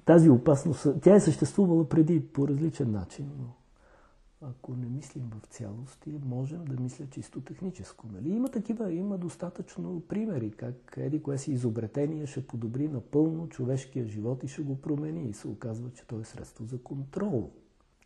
Тази 0.04 0.30
опасност, 0.30 0.87
тя 1.02 1.14
е 1.14 1.20
съществувала 1.20 1.88
преди 1.88 2.32
по 2.32 2.49
различен 2.49 2.90
начин, 2.90 3.30
но 3.38 3.44
ако 4.40 4.75
не 4.75 4.87
мислим 4.87 5.30
в 5.30 5.47
цялости, 5.47 6.21
можем 6.25 6.64
да 6.64 6.83
мисля 6.83 7.07
чисто 7.11 7.40
техническо. 7.40 8.07
Нали? 8.12 8.30
Има 8.30 8.49
такива, 8.49 8.92
има 8.92 9.18
достатъчно 9.18 10.00
примери, 10.09 10.50
как 10.50 10.95
еди 10.97 11.23
кое 11.23 11.38
си 11.38 11.52
изобретение 11.52 12.26
ще 12.26 12.47
подобри 12.47 12.88
напълно 12.88 13.49
човешкия 13.49 14.07
живот 14.07 14.45
и 14.45 14.49
ще 14.49 14.62
го 14.62 14.80
промени. 14.80 15.28
И 15.28 15.33
се 15.33 15.49
оказва, 15.49 15.90
че 15.90 16.07
то 16.07 16.21
е 16.21 16.25
средство 16.25 16.64
за 16.64 16.83
контрол 16.83 17.50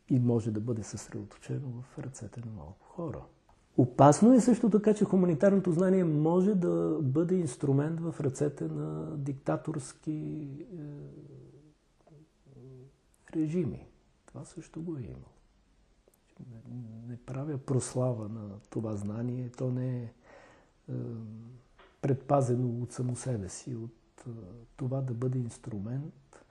и 0.09 0.19
може 0.19 0.51
да 0.51 0.61
бъде 0.61 0.83
съсредоточено 0.83 1.69
в 1.83 1.99
ръцете 1.99 2.41
на 2.41 2.53
малко 2.53 2.87
хора. 2.87 3.23
Опасно 3.77 4.33
е 4.33 4.41
също 4.41 4.71
така, 4.71 4.95
че 4.95 5.05
хуманитарното 5.05 5.73
знание 5.73 6.05
може 6.05 6.55
да 6.55 6.99
бъде 7.03 7.35
инструмент 7.35 8.01
в 8.01 8.15
ръцете 8.21 8.65
на 8.65 9.17
диктаторски 9.17 10.49
е, 10.61 10.77
режими. 13.37 13.87
Това 14.27 14.45
също 14.45 14.83
го 14.83 14.97
е 14.97 15.01
имало 15.03 15.33
не, 17.09 17.17
правя 17.17 17.59
прослава 17.59 18.29
на 18.29 18.61
това 18.71 18.97
знание. 18.97 19.51
То 19.51 19.71
не 19.71 20.03
е, 20.03 20.03
е 20.03 20.11
предпазено 22.01 22.83
от 22.83 22.93
само 22.93 23.17
себе 23.17 23.49
си, 23.49 23.75
от 23.75 24.25
е, 24.27 24.31
това 24.77 25.01
да 25.01 25.15
бъде 25.15 25.39
инструмент, 25.39 26.45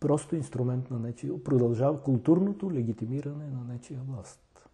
просто 0.00 0.36
инструмент 0.36 0.90
на 0.90 0.98
нечия, 0.98 1.44
продължава 1.44 2.02
културното 2.02 2.72
легитимиране 2.72 3.46
на 3.46 3.64
нечия 3.64 4.00
власт. 4.00 4.68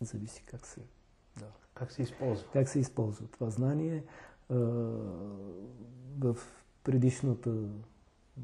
Зависи 0.00 0.42
как 0.46 0.66
се... 0.66 0.80
Да. 1.38 1.46
Как 1.74 1.92
се 1.92 2.02
използва. 2.02 2.48
Как 2.52 2.68
се 2.68 2.78
използва 2.78 3.26
това 3.26 3.50
знание. 3.50 3.96
Е, 3.96 4.54
в 6.18 6.36
предишната 6.84 7.68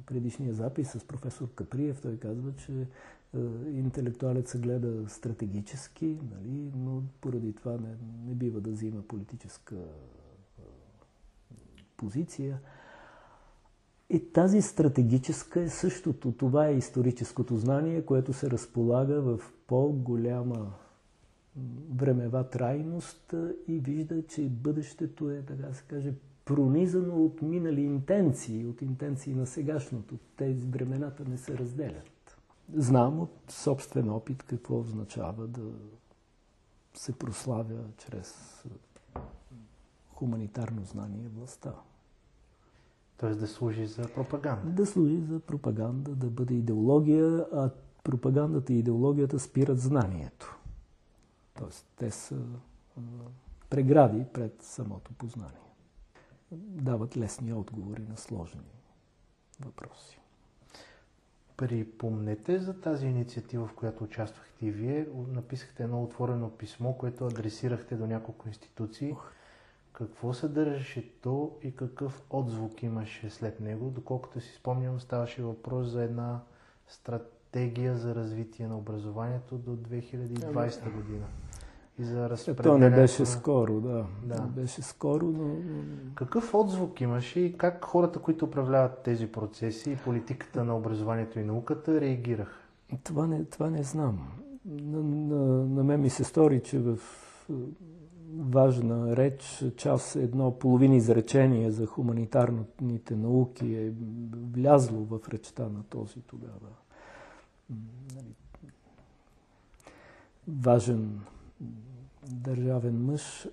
предишния 0.06 0.54
запис 0.54 0.90
с 0.90 1.04
професор 1.04 1.48
Каприев 1.54 2.00
той 2.02 2.16
казва, 2.16 2.56
че 2.56 2.86
е, 3.34 3.38
интелектуалец 3.70 4.50
се 4.50 4.58
гледа 4.58 5.08
стратегически, 5.08 6.06
нали, 6.06 6.70
но 6.76 7.02
поради 7.20 7.52
това 7.52 7.72
не, 7.72 7.96
не 8.26 8.34
бива 8.34 8.60
да 8.60 8.70
взима 8.70 9.02
политическа 9.02 9.76
е, 9.76 10.62
позиция. 11.96 12.60
И 14.10 14.32
тази 14.32 14.62
стратегическа 14.62 15.60
е 15.60 15.68
същото. 15.68 16.32
Това 16.32 16.68
е 16.68 16.76
историческото 16.76 17.56
знание, 17.56 18.02
което 18.02 18.32
се 18.32 18.50
разполага 18.50 19.20
в 19.20 19.40
по-голяма 19.66 20.72
времева 21.94 22.50
трайност 22.50 23.34
и 23.68 23.78
вижда, 23.78 24.26
че 24.26 24.48
бъдещето 24.48 25.30
е, 25.30 25.42
така 25.42 25.74
се 25.74 25.84
каже, 25.88 26.14
пронизано 26.44 27.24
от 27.24 27.42
минали 27.42 27.82
интенции, 27.82 28.66
от 28.66 28.82
интенции 28.82 29.34
на 29.34 29.46
сегашното. 29.46 30.18
Тези 30.36 30.66
времената 30.66 31.24
не 31.28 31.38
се 31.38 31.58
разделят 31.58 32.21
знам 32.74 33.20
от 33.20 33.32
собствен 33.48 34.10
опит 34.10 34.42
какво 34.42 34.80
означава 34.80 35.46
да 35.46 35.70
се 36.94 37.18
прославя 37.18 37.84
чрез 37.98 38.62
хуманитарно 40.14 40.84
знание 40.84 41.28
властта. 41.28 41.74
Тоест 43.16 43.40
да 43.40 43.46
служи 43.46 43.86
за 43.86 44.02
пропаганда. 44.14 44.70
Да 44.70 44.86
служи 44.86 45.20
за 45.20 45.40
пропаганда, 45.40 46.14
да 46.14 46.30
бъде 46.30 46.54
идеология, 46.54 47.46
а 47.52 47.70
пропагандата 48.04 48.72
и 48.72 48.78
идеологията 48.78 49.38
спират 49.38 49.80
знанието. 49.80 50.58
Тоест 51.54 51.86
те 51.96 52.10
са 52.10 52.38
прегради 53.70 54.24
пред 54.32 54.62
самото 54.62 55.12
познание. 55.12 55.58
Дават 56.52 57.16
лесни 57.16 57.52
отговори 57.52 58.02
на 58.02 58.16
сложни 58.16 58.60
въпроси. 59.60 60.21
Припомнете 61.62 62.58
за 62.58 62.80
тази 62.80 63.06
инициатива, 63.06 63.66
в 63.66 63.74
която 63.74 64.04
участвахте 64.04 64.66
и 64.66 64.70
вие. 64.70 65.06
Написахте 65.28 65.82
едно 65.82 66.02
отворено 66.02 66.50
писмо, 66.50 66.92
което 66.92 67.26
адресирахте 67.26 67.96
до 67.96 68.06
няколко 68.06 68.48
институции. 68.48 69.16
Какво 69.92 70.32
съдържаше 70.32 71.12
то 71.20 71.56
и 71.62 71.76
какъв 71.76 72.22
отзвук 72.30 72.82
имаше 72.82 73.30
след 73.30 73.60
него? 73.60 73.90
Доколкото 73.90 74.40
си 74.40 74.54
спомням, 74.54 75.00
ставаше 75.00 75.42
въпрос 75.42 75.86
за 75.86 76.02
една 76.02 76.40
стратегия 76.86 77.96
за 77.96 78.14
развитие 78.14 78.68
на 78.68 78.78
образованието 78.78 79.58
до 79.58 79.76
2020 79.76 80.92
година 80.92 81.26
и 81.98 82.04
за 82.04 82.30
разпределението. 82.30 82.68
То 82.68 82.78
не 82.78 82.90
беше 82.90 83.26
скоро, 83.26 83.80
да. 83.80 84.06
да. 84.24 84.42
Не 84.42 84.48
беше 84.48 84.82
скоро, 84.82 85.26
но... 85.26 85.54
Какъв 86.14 86.54
отзвук 86.54 87.00
имаше 87.00 87.40
и 87.40 87.56
как 87.56 87.84
хората, 87.84 88.18
които 88.18 88.44
управляват 88.44 89.02
тези 89.02 89.26
процеси 89.26 89.90
и 89.90 89.96
политиката 89.96 90.64
на 90.64 90.76
образованието 90.76 91.38
и 91.38 91.44
науката 91.44 92.00
реагираха? 92.00 92.60
Това 93.04 93.26
не, 93.26 93.44
това 93.44 93.70
не 93.70 93.82
знам. 93.82 94.28
На, 94.66 95.02
на, 95.02 95.64
на 95.66 95.84
мен 95.84 96.00
ми 96.00 96.10
се 96.10 96.24
стори, 96.24 96.62
че 96.62 96.78
в 96.78 96.98
е, 97.50 97.54
важна 98.38 99.16
реч, 99.16 99.64
част 99.76 100.16
едно 100.16 100.58
половин 100.58 100.92
изречение 100.92 101.70
за 101.70 101.86
хуманитарните 101.86 103.16
науки 103.16 103.74
е 103.74 103.92
влязло 104.52 105.04
в 105.04 105.28
речта 105.28 105.62
на 105.62 105.82
този 105.82 106.20
тогава 106.20 106.68
нали, 108.14 108.34
важен 110.48 111.20
държавен 112.30 113.04
мъж. 113.04 113.48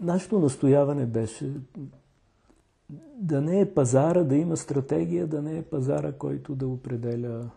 Нашето 0.00 0.38
настояване 0.38 1.06
беше 1.06 1.52
да 3.16 3.40
не 3.40 3.60
е 3.60 3.74
пазара, 3.74 4.24
да 4.24 4.36
има 4.36 4.56
стратегия, 4.56 5.26
да 5.26 5.42
не 5.42 5.58
е 5.58 5.62
пазара, 5.62 6.12
който 6.12 6.54
да 6.54 6.68
определя, 6.68 7.50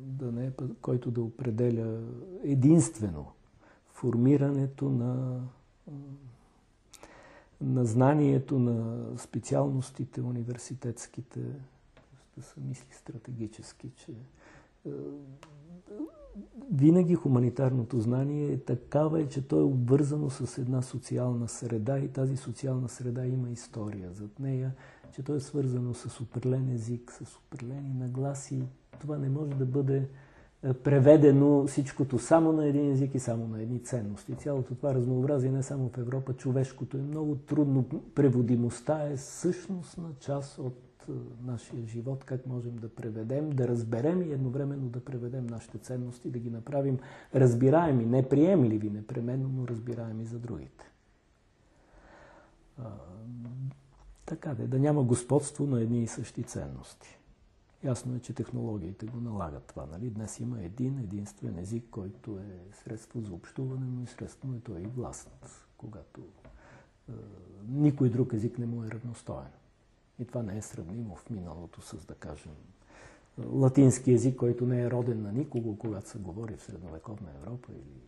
да 0.00 0.32
не 0.32 0.46
е, 0.46 0.50
който 0.82 1.10
да 1.10 1.22
определя 1.22 2.00
единствено 2.42 3.26
формирането 3.92 4.88
на, 4.88 5.40
на 7.60 7.84
знанието 7.84 8.58
на 8.58 9.06
специалностите 9.18 10.20
университетските, 10.20 11.40
да 12.36 12.42
се 12.42 12.60
мисли 12.60 12.92
стратегически, 12.92 13.90
че 13.96 14.12
винаги 16.72 17.14
хуманитарното 17.14 18.00
знание 18.00 18.52
е 18.52 18.58
такава, 18.58 19.20
е, 19.20 19.26
че 19.26 19.48
то 19.48 19.60
е 19.60 19.62
обвързано 19.62 20.30
с 20.30 20.58
една 20.58 20.82
социална 20.82 21.48
среда 21.48 21.98
и 21.98 22.08
тази 22.08 22.36
социална 22.36 22.88
среда 22.88 23.26
има 23.26 23.50
история 23.50 24.12
зад 24.12 24.40
нея, 24.40 24.72
че 25.12 25.22
то 25.22 25.34
е 25.34 25.40
свързано 25.40 25.94
с 25.94 26.20
определен 26.20 26.74
език, 26.74 27.12
с 27.12 27.36
определени 27.36 27.94
нагласи. 27.94 28.62
Това 29.00 29.18
не 29.18 29.28
може 29.28 29.54
да 29.54 29.66
бъде 29.66 30.08
е, 30.62 30.72
преведено 30.72 31.66
всичкото 31.66 32.18
само 32.18 32.52
на 32.52 32.66
един 32.66 32.90
език 32.90 33.14
и 33.14 33.18
само 33.18 33.48
на 33.48 33.62
едни 33.62 33.78
ценности. 33.78 34.34
Цялото 34.34 34.74
това 34.74 34.94
разнообразие 34.94 35.50
не 35.50 35.62
само 35.62 35.88
в 35.88 35.98
Европа, 35.98 36.32
човешкото 36.32 36.96
е 36.96 37.02
много 37.02 37.34
трудно. 37.34 37.84
Преводимостта 38.14 39.08
е 39.08 39.16
същностна 39.16 40.08
част 40.20 40.58
от 40.58 40.83
нашия 41.44 41.86
живот, 41.86 42.24
как 42.24 42.46
можем 42.46 42.76
да 42.76 42.88
преведем, 42.88 43.50
да 43.50 43.68
разберем 43.68 44.22
и 44.22 44.32
едновременно 44.32 44.88
да 44.88 45.04
преведем 45.04 45.46
нашите 45.46 45.78
ценности, 45.78 46.30
да 46.30 46.38
ги 46.38 46.50
направим 46.50 46.98
разбираеми, 47.34 48.06
неприемливи 48.06 48.90
непременно, 48.90 49.48
но 49.48 49.68
разбираеми 49.68 50.24
за 50.24 50.38
другите. 50.38 50.90
така 54.26 54.54
да, 54.54 54.68
да 54.68 54.78
няма 54.78 55.02
господство 55.02 55.66
на 55.66 55.80
едни 55.80 56.02
и 56.02 56.06
същи 56.06 56.42
ценности. 56.42 57.18
Ясно 57.84 58.16
е, 58.16 58.20
че 58.20 58.34
технологиите 58.34 59.06
го 59.06 59.20
налагат 59.20 59.64
това. 59.64 59.86
Нали? 59.86 60.10
Днес 60.10 60.40
има 60.40 60.62
един 60.62 60.98
единствен 60.98 61.58
език, 61.58 61.84
който 61.90 62.38
е 62.38 62.74
средство 62.84 63.20
за 63.20 63.32
общуване, 63.32 63.86
но 63.86 64.02
и 64.02 64.06
средство 64.06 64.54
е 64.54 64.60
той 64.60 64.80
и 64.80 64.86
гласът, 64.86 65.66
когато 65.76 66.20
е, 66.20 67.12
никой 67.68 68.08
друг 68.08 68.32
език 68.32 68.58
не 68.58 68.66
му 68.66 68.84
е 68.84 68.90
равностоен. 68.90 69.50
И 70.18 70.24
това 70.24 70.42
не 70.42 70.58
е 70.58 70.62
сравнимо 70.62 71.16
в 71.16 71.30
миналото 71.30 71.80
с, 71.80 72.06
да 72.06 72.14
кажем, 72.14 72.52
латински 73.52 74.12
език, 74.12 74.36
който 74.36 74.66
не 74.66 74.82
е 74.82 74.90
роден 74.90 75.22
на 75.22 75.32
никого, 75.32 75.78
когато 75.78 76.08
се 76.08 76.18
говори 76.18 76.56
в 76.56 76.62
средновековна 76.62 77.28
Европа 77.40 77.72
или 77.72 78.04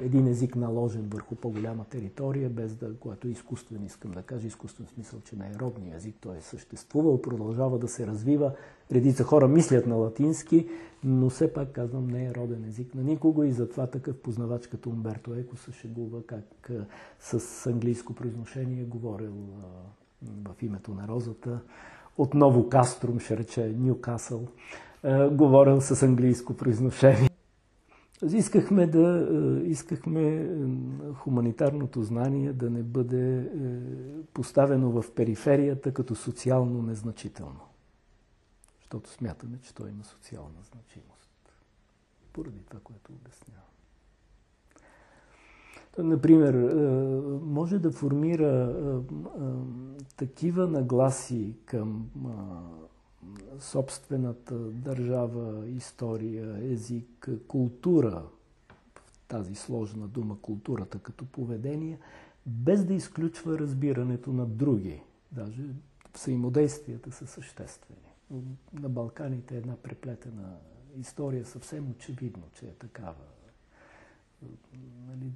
един 0.00 0.26
език 0.26 0.56
наложен 0.56 1.08
върху 1.08 1.34
по-голяма 1.34 1.84
територия, 1.84 2.50
без 2.50 2.74
да, 2.74 2.94
което 2.96 3.28
е 3.28 3.30
изкуствен, 3.30 3.84
искам 3.84 4.10
да 4.10 4.22
кажа, 4.22 4.46
изкуствен 4.46 4.86
смисъл, 4.86 5.20
че 5.20 5.36
не 5.36 5.46
е 5.46 5.54
родния 5.54 5.96
език, 5.96 6.16
той 6.20 6.36
е 6.36 6.40
съществувал, 6.40 7.22
продължава 7.22 7.78
да 7.78 7.88
се 7.88 8.06
развива. 8.06 8.52
Редица 8.92 9.24
хора 9.24 9.48
мислят 9.48 9.86
на 9.86 9.94
латински, 9.94 10.68
но 11.04 11.30
все 11.30 11.52
пак 11.52 11.72
казвам, 11.72 12.08
не 12.08 12.26
е 12.26 12.34
роден 12.34 12.64
език 12.64 12.94
на 12.94 13.02
никого 13.02 13.44
и 13.44 13.52
затова 13.52 13.86
такъв 13.86 14.16
познавач 14.16 14.66
като 14.66 14.90
Умберто 14.90 15.34
Еко 15.34 15.56
се 15.56 15.72
шегува 15.72 16.22
как 16.26 16.70
с 17.20 17.66
английско 17.66 18.14
произношение 18.14 18.84
говорил 18.84 19.34
в 20.22 20.62
името 20.62 20.94
на 20.94 21.08
розата. 21.08 21.60
Отново 22.18 22.68
Каструм, 22.68 23.18
ще 23.18 23.36
рече 23.36 23.74
Ньюкасъл, 23.78 24.48
говорил 25.30 25.80
с 25.80 26.02
английско 26.02 26.54
произношение. 26.54 27.30
Искахме 28.32 28.86
да 28.86 29.28
искахме 29.64 30.50
хуманитарното 31.14 32.02
знание 32.02 32.52
да 32.52 32.70
не 32.70 32.82
бъде 32.82 33.50
поставено 34.32 35.02
в 35.02 35.14
периферията 35.14 35.94
като 35.94 36.14
социално 36.14 36.82
незначително. 36.82 37.60
Защото 38.78 39.10
смятаме, 39.10 39.58
че 39.62 39.74
то 39.74 39.86
има 39.86 40.04
социална 40.04 40.62
значимост. 40.62 41.30
Поради 42.32 42.58
това, 42.68 42.80
което 42.84 43.12
обяснявам. 43.12 43.69
Например, 45.98 46.54
може 47.42 47.78
да 47.78 47.90
формира 47.90 48.74
такива 50.16 50.66
нагласи 50.66 51.56
към 51.64 52.10
собствената 53.58 54.54
държава, 54.58 55.68
история, 55.68 56.72
език, 56.72 57.28
култура, 57.48 58.22
тази 59.28 59.54
сложна 59.54 60.08
дума 60.08 60.38
културата 60.42 60.98
като 60.98 61.24
поведение, 61.24 61.98
без 62.46 62.84
да 62.84 62.94
изключва 62.94 63.58
разбирането 63.58 64.32
на 64.32 64.46
други. 64.46 65.02
Даже 65.32 65.62
взаимодействията 66.14 67.12
са 67.12 67.26
съществени. 67.26 68.14
На 68.72 68.88
Балканите 68.88 69.54
е 69.54 69.58
една 69.58 69.76
преплетена 69.76 70.56
история 70.98 71.44
съвсем 71.44 71.90
очевидно, 71.90 72.42
че 72.52 72.66
е 72.66 72.72
такава. 72.74 73.24
Нали, 75.06 75.32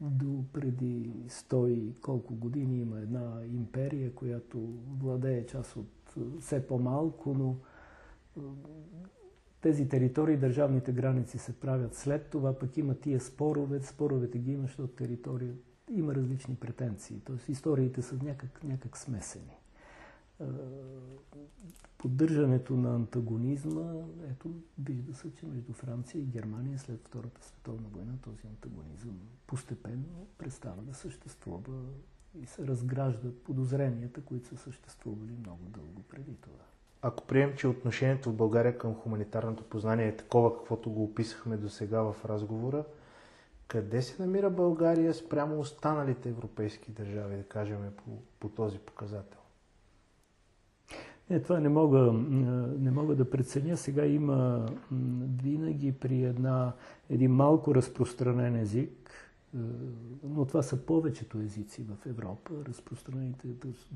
до 0.00 0.44
преди 0.52 1.12
100 1.28 1.68
и 1.68 1.94
колко 2.00 2.34
години 2.34 2.80
има 2.80 3.00
една 3.00 3.40
империя, 3.52 4.14
която 4.14 4.58
владее 4.98 5.46
част 5.46 5.76
от 5.76 6.14
все 6.40 6.66
по-малко, 6.66 7.34
но 7.34 7.56
тези 9.60 9.88
територии, 9.88 10.36
държавните 10.36 10.92
граници 10.92 11.38
се 11.38 11.60
правят 11.60 11.94
след 11.94 12.30
това, 12.30 12.58
пък 12.58 12.76
има 12.76 12.94
тия 12.94 13.20
спорове, 13.20 13.80
споровете 13.80 14.38
ги 14.38 14.52
има, 14.52 14.62
защото 14.62 14.88
територия 14.88 15.54
има 15.90 16.14
различни 16.14 16.54
претенции. 16.54 17.20
Тоест 17.24 17.48
историите 17.48 18.02
са 18.02 18.18
някак, 18.22 18.64
някак 18.64 18.96
смесени 18.96 19.58
поддържането 21.98 22.76
на 22.76 22.94
антагонизма, 22.94 23.92
ето, 24.30 24.50
вижда 24.78 25.14
се, 25.14 25.34
че 25.34 25.46
между 25.46 25.72
Франция 25.72 26.20
и 26.20 26.24
Германия 26.24 26.78
след 26.78 27.00
Втората 27.04 27.44
световна 27.44 27.88
война 27.92 28.12
този 28.22 28.46
антагонизъм 28.46 29.18
постепенно 29.46 30.26
престава 30.38 30.82
да 30.82 30.94
съществува 30.94 31.82
и 32.42 32.46
се 32.46 32.66
разграждат 32.66 33.42
подозренията, 33.42 34.20
които 34.20 34.48
са 34.48 34.56
съществували 34.56 35.32
много 35.40 35.64
дълго 35.64 36.02
преди 36.08 36.34
това. 36.34 36.64
Ако 37.02 37.26
прием, 37.26 37.56
че 37.56 37.68
отношението 37.68 38.30
в 38.30 38.36
България 38.36 38.78
към 38.78 38.94
хуманитарното 38.94 39.64
познание 39.64 40.08
е 40.08 40.16
такова, 40.16 40.56
каквото 40.58 40.90
го 40.90 41.04
описахме 41.04 41.56
до 41.56 41.68
сега 41.68 42.00
в 42.02 42.24
разговора, 42.24 42.84
къде 43.68 44.02
се 44.02 44.22
намира 44.22 44.50
България 44.50 45.14
спрямо 45.14 45.60
останалите 45.60 46.28
европейски 46.28 46.90
държави, 46.90 47.36
да 47.36 47.44
кажем, 47.44 47.78
по, 47.96 48.10
по 48.40 48.48
този 48.48 48.78
показател? 48.78 49.40
Не, 51.30 51.42
това 51.42 51.60
не 51.60 51.68
мога, 51.68 52.12
не 52.78 52.90
мога 52.90 53.14
да 53.14 53.30
преценя. 53.30 53.76
Сега 53.76 54.06
има 54.06 54.68
винаги 55.42 55.92
при 55.92 56.24
една, 56.24 56.72
един 57.10 57.30
малко 57.30 57.74
разпространен 57.74 58.56
език, 58.56 59.10
е, 59.54 59.58
но 60.24 60.44
това 60.44 60.62
са 60.62 60.86
повечето 60.86 61.38
езици 61.38 61.82
в 61.82 62.06
Европа. 62.06 62.50
Разпространените, 62.68 63.48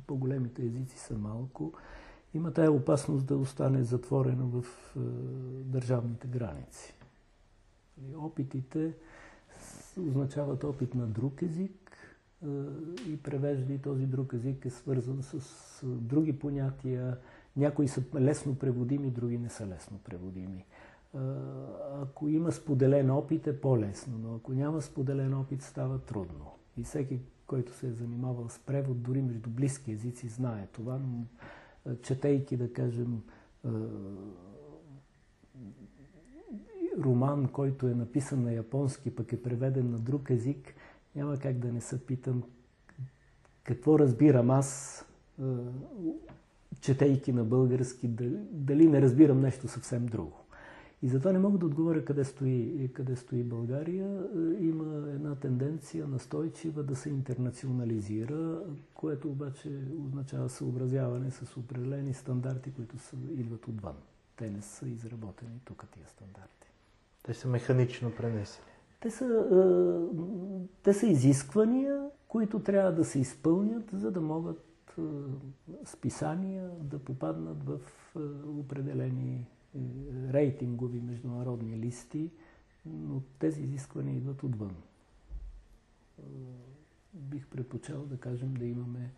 по-големите 0.07 0.63
езици 0.63 0.99
са 0.99 1.19
малко. 1.19 1.73
Има 2.35 2.53
тая 2.53 2.73
опасност 2.73 3.27
да 3.27 3.37
остане 3.37 3.83
затворено 3.83 4.47
в 4.47 4.65
е, 4.97 5.01
държавните 5.65 6.27
граници. 6.27 6.95
Опитите 8.17 8.95
означават 10.09 10.65
опит 10.65 10.95
на 10.95 11.07
друг 11.07 11.43
език, 11.43 11.80
и 13.09 13.23
превежда 13.23 13.73
и 13.73 13.79
този 13.79 14.07
друг 14.07 14.33
език 14.33 14.65
е 14.65 14.71
свързан 14.71 15.23
с 15.23 15.87
други 15.87 16.39
понятия. 16.39 17.19
Някои 17.57 17.89
са 17.89 18.03
лесно 18.15 18.55
преводими, 18.55 19.11
други 19.11 19.39
не 19.39 19.49
са 19.49 19.67
лесно 19.67 19.99
преводими. 20.05 20.65
Ако 22.03 22.29
има 22.29 22.53
споделен 22.53 23.11
опит 23.11 23.47
е 23.47 23.61
по-лесно, 23.61 24.19
но 24.19 24.35
ако 24.35 24.53
няма 24.53 24.83
споделен 24.83 25.35
опит 25.35 25.63
става 25.63 25.99
трудно. 25.99 26.47
И 26.77 26.83
всеки, 26.83 27.21
който 27.47 27.73
се 27.73 27.87
е 27.87 27.93
занимавал 27.93 28.49
с 28.49 28.59
превод, 28.59 29.03
дори 29.03 29.23
между 29.23 29.51
близки 29.51 29.93
езици, 29.93 30.29
знае 30.29 30.69
това, 30.73 30.99
но 30.99 31.25
четейки, 32.03 32.57
да 32.57 32.73
кажем, 32.73 33.23
роман, 36.99 37.49
който 37.49 37.89
е 37.89 37.95
написан 37.95 38.43
на 38.43 38.53
японски, 38.53 39.15
пък 39.15 39.33
е 39.33 39.43
преведен 39.43 39.91
на 39.91 39.99
друг 39.99 40.31
език, 40.31 40.75
няма 41.17 41.37
как 41.39 41.59
да 41.59 41.73
не 41.73 41.81
се 41.81 42.07
питам 42.07 42.43
какво 43.65 43.99
разбирам 43.99 44.51
аз, 44.51 45.01
четейки 46.81 47.33
на 47.33 47.45
български, 47.45 48.09
дали 48.53 48.89
не 48.89 49.03
разбирам 49.03 49.41
нещо 49.41 49.69
съвсем 49.69 50.07
друго. 50.07 50.37
И 51.03 51.09
затова 51.09 51.33
не 51.33 51.39
мога 51.39 51.59
да 51.59 51.67
отговоря 51.67 52.05
къде 52.05 52.25
стои, 52.25 52.91
къде 52.93 53.17
стои 53.17 53.43
България. 53.43 54.29
Има 54.61 55.09
една 55.09 55.35
тенденция 55.35 56.07
настойчива 56.07 56.83
да 56.83 56.97
се 56.97 57.09
интернационализира, 57.09 58.63
което 58.95 59.29
обаче 59.29 59.71
означава 60.07 60.49
съобразяване 60.49 61.31
с 61.31 61.57
определени 61.57 62.15
стандарти, 62.15 62.73
които 62.73 62.99
са, 62.99 63.17
идват 63.37 63.69
отвън. 63.69 63.97
Те 64.37 64.51
не 64.51 64.63
са 64.63 64.89
изработени 64.89 65.61
тук 65.65 65.85
тия 65.93 66.07
стандарти. 66.09 66.67
Те 67.23 67.35
са 67.35 67.49
механично 67.49 68.13
пренесени. 68.17 68.70
Те 69.01 69.11
са, 69.11 69.25
е, 69.25 69.63
те 70.83 70.95
са 70.95 71.07
изисквания, 71.07 72.11
които 72.29 72.61
трябва 72.61 72.93
да 72.93 73.05
се 73.05 73.19
изпълнят, 73.19 73.91
за 73.91 74.11
да 74.11 74.21
могат 74.21 74.65
е, 74.99 75.03
списания 75.85 76.71
да 76.83 76.99
попаднат 76.99 77.63
в 77.65 77.81
е, 78.17 78.19
определени 78.49 79.47
рейтингови 80.33 81.01
международни 81.01 81.79
листи, 81.79 82.31
но 82.87 83.23
тези 83.39 83.63
изисквания 83.63 84.17
идват 84.17 84.43
отвън. 84.43 84.75
Бих 87.15 87.47
предпочел 87.47 88.07
да 88.07 88.17
кажем 88.17 88.55
да 88.55 88.65
имаме 88.65 89.13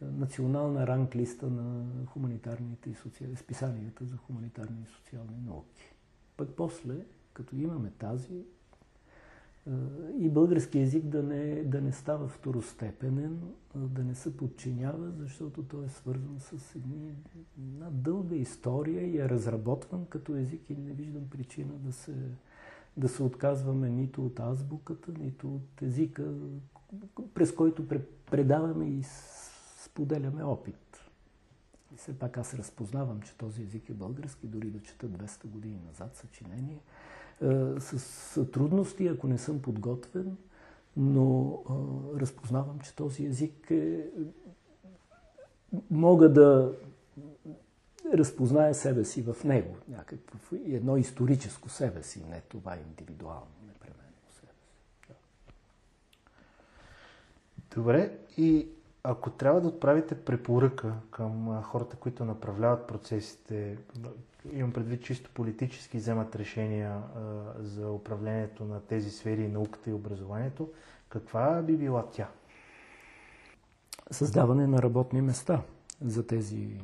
национална 0.00 0.86
ранглиста 0.86 1.50
на 1.50 1.86
хуманитарните 2.06 2.90
и 2.90 2.94
социални, 2.94 3.36
списанията 3.36 4.04
за 4.04 4.16
хуманитарни 4.16 4.82
и 4.82 4.92
социални 4.92 5.36
науки. 5.46 5.94
Пък 6.36 6.48
после, 6.56 6.94
като 7.32 7.56
имаме 7.56 7.90
тази, 7.98 8.44
и 10.18 10.28
български 10.28 10.78
язик 10.78 11.04
да 11.04 11.22
не, 11.22 11.64
да 11.64 11.80
не 11.80 11.92
става 11.92 12.28
второстепенен, 12.28 13.40
да 13.74 14.04
не 14.04 14.14
се 14.14 14.36
подчинява, 14.36 15.10
защото 15.10 15.62
той 15.62 15.84
е 15.84 15.88
свързан 15.88 16.40
с 16.40 16.74
едни, 16.74 17.14
една 17.58 17.90
дълга 17.90 18.36
история 18.36 19.06
и 19.06 19.18
е 19.18 19.28
разработван 19.28 20.06
като 20.06 20.36
език 20.36 20.70
и 20.70 20.74
не 20.74 20.92
виждам 20.92 21.30
причина 21.30 21.72
да 21.74 21.92
се, 21.92 22.14
да 22.96 23.08
се 23.08 23.22
отказваме 23.22 23.90
нито 23.90 24.26
от 24.26 24.40
азбуката, 24.40 25.12
нито 25.18 25.54
от 25.54 25.82
езика, 25.82 26.34
през 27.34 27.54
който 27.54 27.88
предаваме 28.30 28.88
и 28.88 29.02
споделяме 29.84 30.44
опит. 30.44 31.00
И 31.94 31.96
все 31.96 32.18
пак 32.18 32.38
аз 32.38 32.54
разпознавам, 32.54 33.20
че 33.20 33.36
този 33.36 33.62
език 33.62 33.90
е 33.90 33.94
български, 33.94 34.46
дори 34.46 34.70
да 34.70 34.82
чета 34.82 35.08
200 35.08 35.46
години 35.46 35.80
назад 35.86 36.16
съчинение– 36.16 36.80
с 37.78 38.50
трудности, 38.52 39.06
ако 39.06 39.26
не 39.26 39.38
съм 39.38 39.62
подготвен, 39.62 40.36
но 40.96 41.58
а, 41.68 42.20
разпознавам, 42.20 42.78
че 42.80 42.96
този 42.96 43.26
език 43.26 43.70
е... 43.70 44.06
мога 45.90 46.32
да 46.32 46.72
разпозная 48.14 48.74
себе 48.74 49.04
си 49.04 49.22
в 49.22 49.44
него, 49.44 49.76
някакво 49.88 50.56
едно 50.66 50.96
историческо 50.96 51.68
себе 51.68 52.02
си, 52.02 52.24
не 52.30 52.40
това 52.40 52.76
индивидуално, 52.76 53.46
непременно 53.66 54.30
себе 54.40 54.52
си. 54.52 55.08
Да. 55.08 55.14
Добре, 57.74 58.18
и 58.36 58.68
ако 59.02 59.30
трябва 59.30 59.60
да 59.60 59.68
отправите 59.68 60.24
препоръка 60.24 60.92
към 61.10 61.62
хората, 61.62 61.96
които 61.96 62.24
направляват 62.24 62.86
процесите, 62.86 63.78
имам 64.52 64.72
предвид 64.72 65.02
чисто 65.04 65.30
политически 65.34 65.96
вземат 65.96 66.36
решения 66.36 67.02
за 67.58 67.90
управлението 67.90 68.64
на 68.64 68.80
тези 68.80 69.10
сфери, 69.10 69.48
науката 69.48 69.90
и 69.90 69.92
образованието, 69.92 70.68
каква 71.08 71.62
би 71.62 71.76
била 71.76 72.06
тя? 72.12 72.28
Създаване 74.10 74.66
на 74.66 74.82
работни 74.82 75.20
места 75.22 75.62
за 76.00 76.26
тези, 76.26 76.80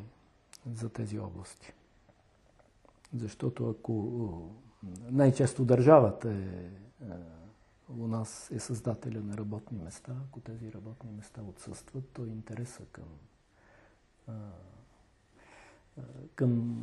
за 0.73 0.89
тези 0.89 1.19
области. 1.19 1.73
Защото 3.17 3.71
ако 3.71 4.13
най-често 5.11 5.65
държавата 5.65 6.29
е, 6.31 6.35
е 6.35 7.15
у 7.89 8.07
нас 8.07 8.51
е 8.51 8.59
създателя 8.59 9.21
на 9.21 9.37
работни 9.37 9.79
места. 9.85 10.13
Ако 10.29 10.41
тези 10.41 10.73
работни 10.73 11.11
места 11.17 11.43
отсъстват, 11.43 12.05
то 12.13 12.27
интереса 12.27 12.83
към, 12.93 13.05
към 16.35 16.77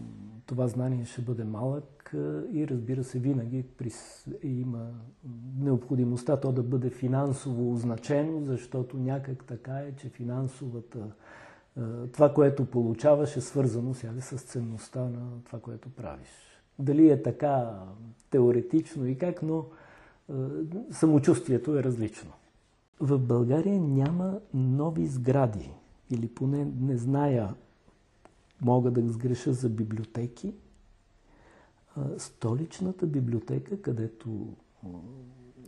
това 0.45 0.67
знание 0.67 1.05
ще 1.05 1.21
бъде 1.21 1.43
малък 1.43 2.15
и 2.51 2.67
разбира 2.67 3.03
се, 3.03 3.19
винаги 3.19 3.65
има 4.43 4.91
необходимостта 5.57 6.39
то 6.39 6.51
да 6.51 6.63
бъде 6.63 6.89
финансово 6.89 7.73
означено, 7.73 8.45
защото 8.45 8.97
някак 8.97 9.45
така 9.45 9.79
е, 9.79 9.95
че 9.95 10.09
финансовата 10.09 11.11
това, 12.11 12.33
което 12.33 12.65
получаваш 12.65 13.37
е 13.37 13.41
свързано 13.41 13.93
сега 13.93 14.21
с 14.21 14.41
ценността 14.41 14.99
на 14.99 15.43
това, 15.43 15.59
което 15.59 15.89
правиш. 15.89 16.29
Дали 16.79 17.09
е 17.09 17.21
така 17.21 17.83
теоретично 18.29 19.07
и 19.07 19.17
как, 19.17 19.41
но 19.41 19.65
самочувствието 20.91 21.77
е 21.77 21.83
различно. 21.83 22.31
В 22.99 23.19
България 23.19 23.79
няма 23.79 24.39
нови 24.53 25.07
сгради, 25.07 25.69
или 26.09 26.27
поне 26.27 26.67
не 26.79 26.97
зная, 26.97 27.55
мога 28.61 28.91
да 28.91 29.09
сгреша 29.09 29.53
за 29.53 29.69
библиотеки. 29.69 30.53
Столичната 32.17 33.07
библиотека, 33.07 33.81
където 33.81 34.47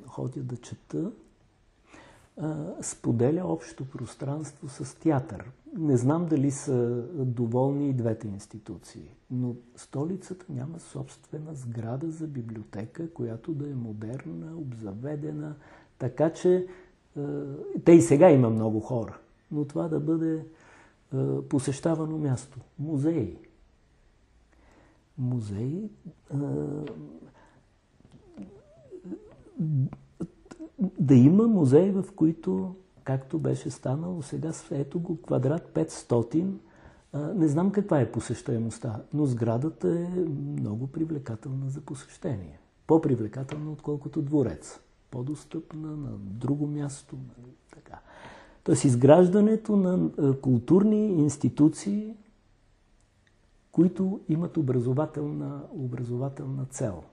ходя 0.05 0.43
да 0.43 0.57
чета, 0.57 1.11
споделя 2.81 3.41
общо 3.45 3.89
пространство 3.89 4.69
с 4.69 4.99
театър. 4.99 5.51
Не 5.77 5.97
знам 5.97 6.25
дали 6.25 6.51
са 6.51 7.03
доволни 7.13 7.89
и 7.89 7.93
двете 7.93 8.27
институции, 8.27 9.09
но 9.31 9.55
столицата 9.75 10.45
няма 10.49 10.79
собствена 10.79 11.53
сграда 11.53 12.11
за 12.11 12.27
библиотека, 12.27 13.13
която 13.13 13.53
да 13.53 13.69
е 13.69 13.73
модерна, 13.73 14.57
обзаведена, 14.57 15.55
така 15.97 16.33
че 16.33 16.67
те 17.85 17.91
и 17.91 18.01
сега 18.01 18.31
има 18.31 18.49
много 18.49 18.79
хора, 18.79 19.17
но 19.51 19.65
това 19.65 19.87
да 19.87 19.99
бъде 19.99 20.45
посещавано 21.49 22.17
място. 22.17 22.59
Музеи. 22.79 23.37
Музеи 25.17 25.89
да 31.03 31.15
има 31.15 31.47
музеи, 31.47 31.91
в 31.91 32.05
които, 32.15 32.75
както 33.03 33.39
беше 33.39 33.69
станало 33.69 34.21
сега, 34.21 34.51
ето 34.71 34.99
го 34.99 35.21
квадрат 35.21 35.71
500, 35.73 36.53
не 37.13 37.47
знам 37.47 37.71
каква 37.71 37.99
е 37.99 38.11
посещаемостта, 38.11 39.01
но 39.13 39.25
сградата 39.25 39.99
е 39.99 40.19
много 40.59 40.87
привлекателна 40.87 41.69
за 41.69 41.81
посещение. 41.81 42.59
По-привлекателна, 42.87 43.71
отколкото 43.71 44.21
дворец. 44.21 44.79
По-достъпна 45.11 45.95
на 45.95 46.11
друго 46.17 46.67
място. 46.67 47.15
Нали, 47.15 47.53
така. 47.73 47.99
Тоест 48.63 48.83
изграждането 48.83 49.75
на 49.75 50.09
културни 50.41 51.07
институции, 51.07 52.15
които 53.71 54.19
имат 54.29 54.57
образователна, 54.57 55.63
образователна 55.71 56.65
цел. 56.65 57.03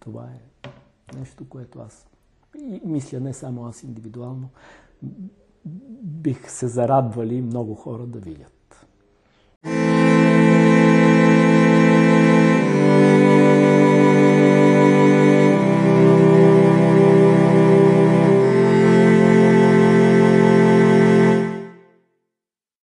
Това 0.00 0.24
е 0.24 0.70
Нещо, 1.14 1.48
което 1.48 1.80
аз 1.80 2.07
и 2.56 2.80
мисля 2.84 3.20
не 3.20 3.34
само 3.34 3.66
аз 3.66 3.82
индивидуално, 3.82 4.48
бих 6.02 6.50
се 6.50 6.68
зарадвали 6.68 7.42
много 7.42 7.74
хора 7.74 8.06
да 8.06 8.18
видят. 8.18 8.86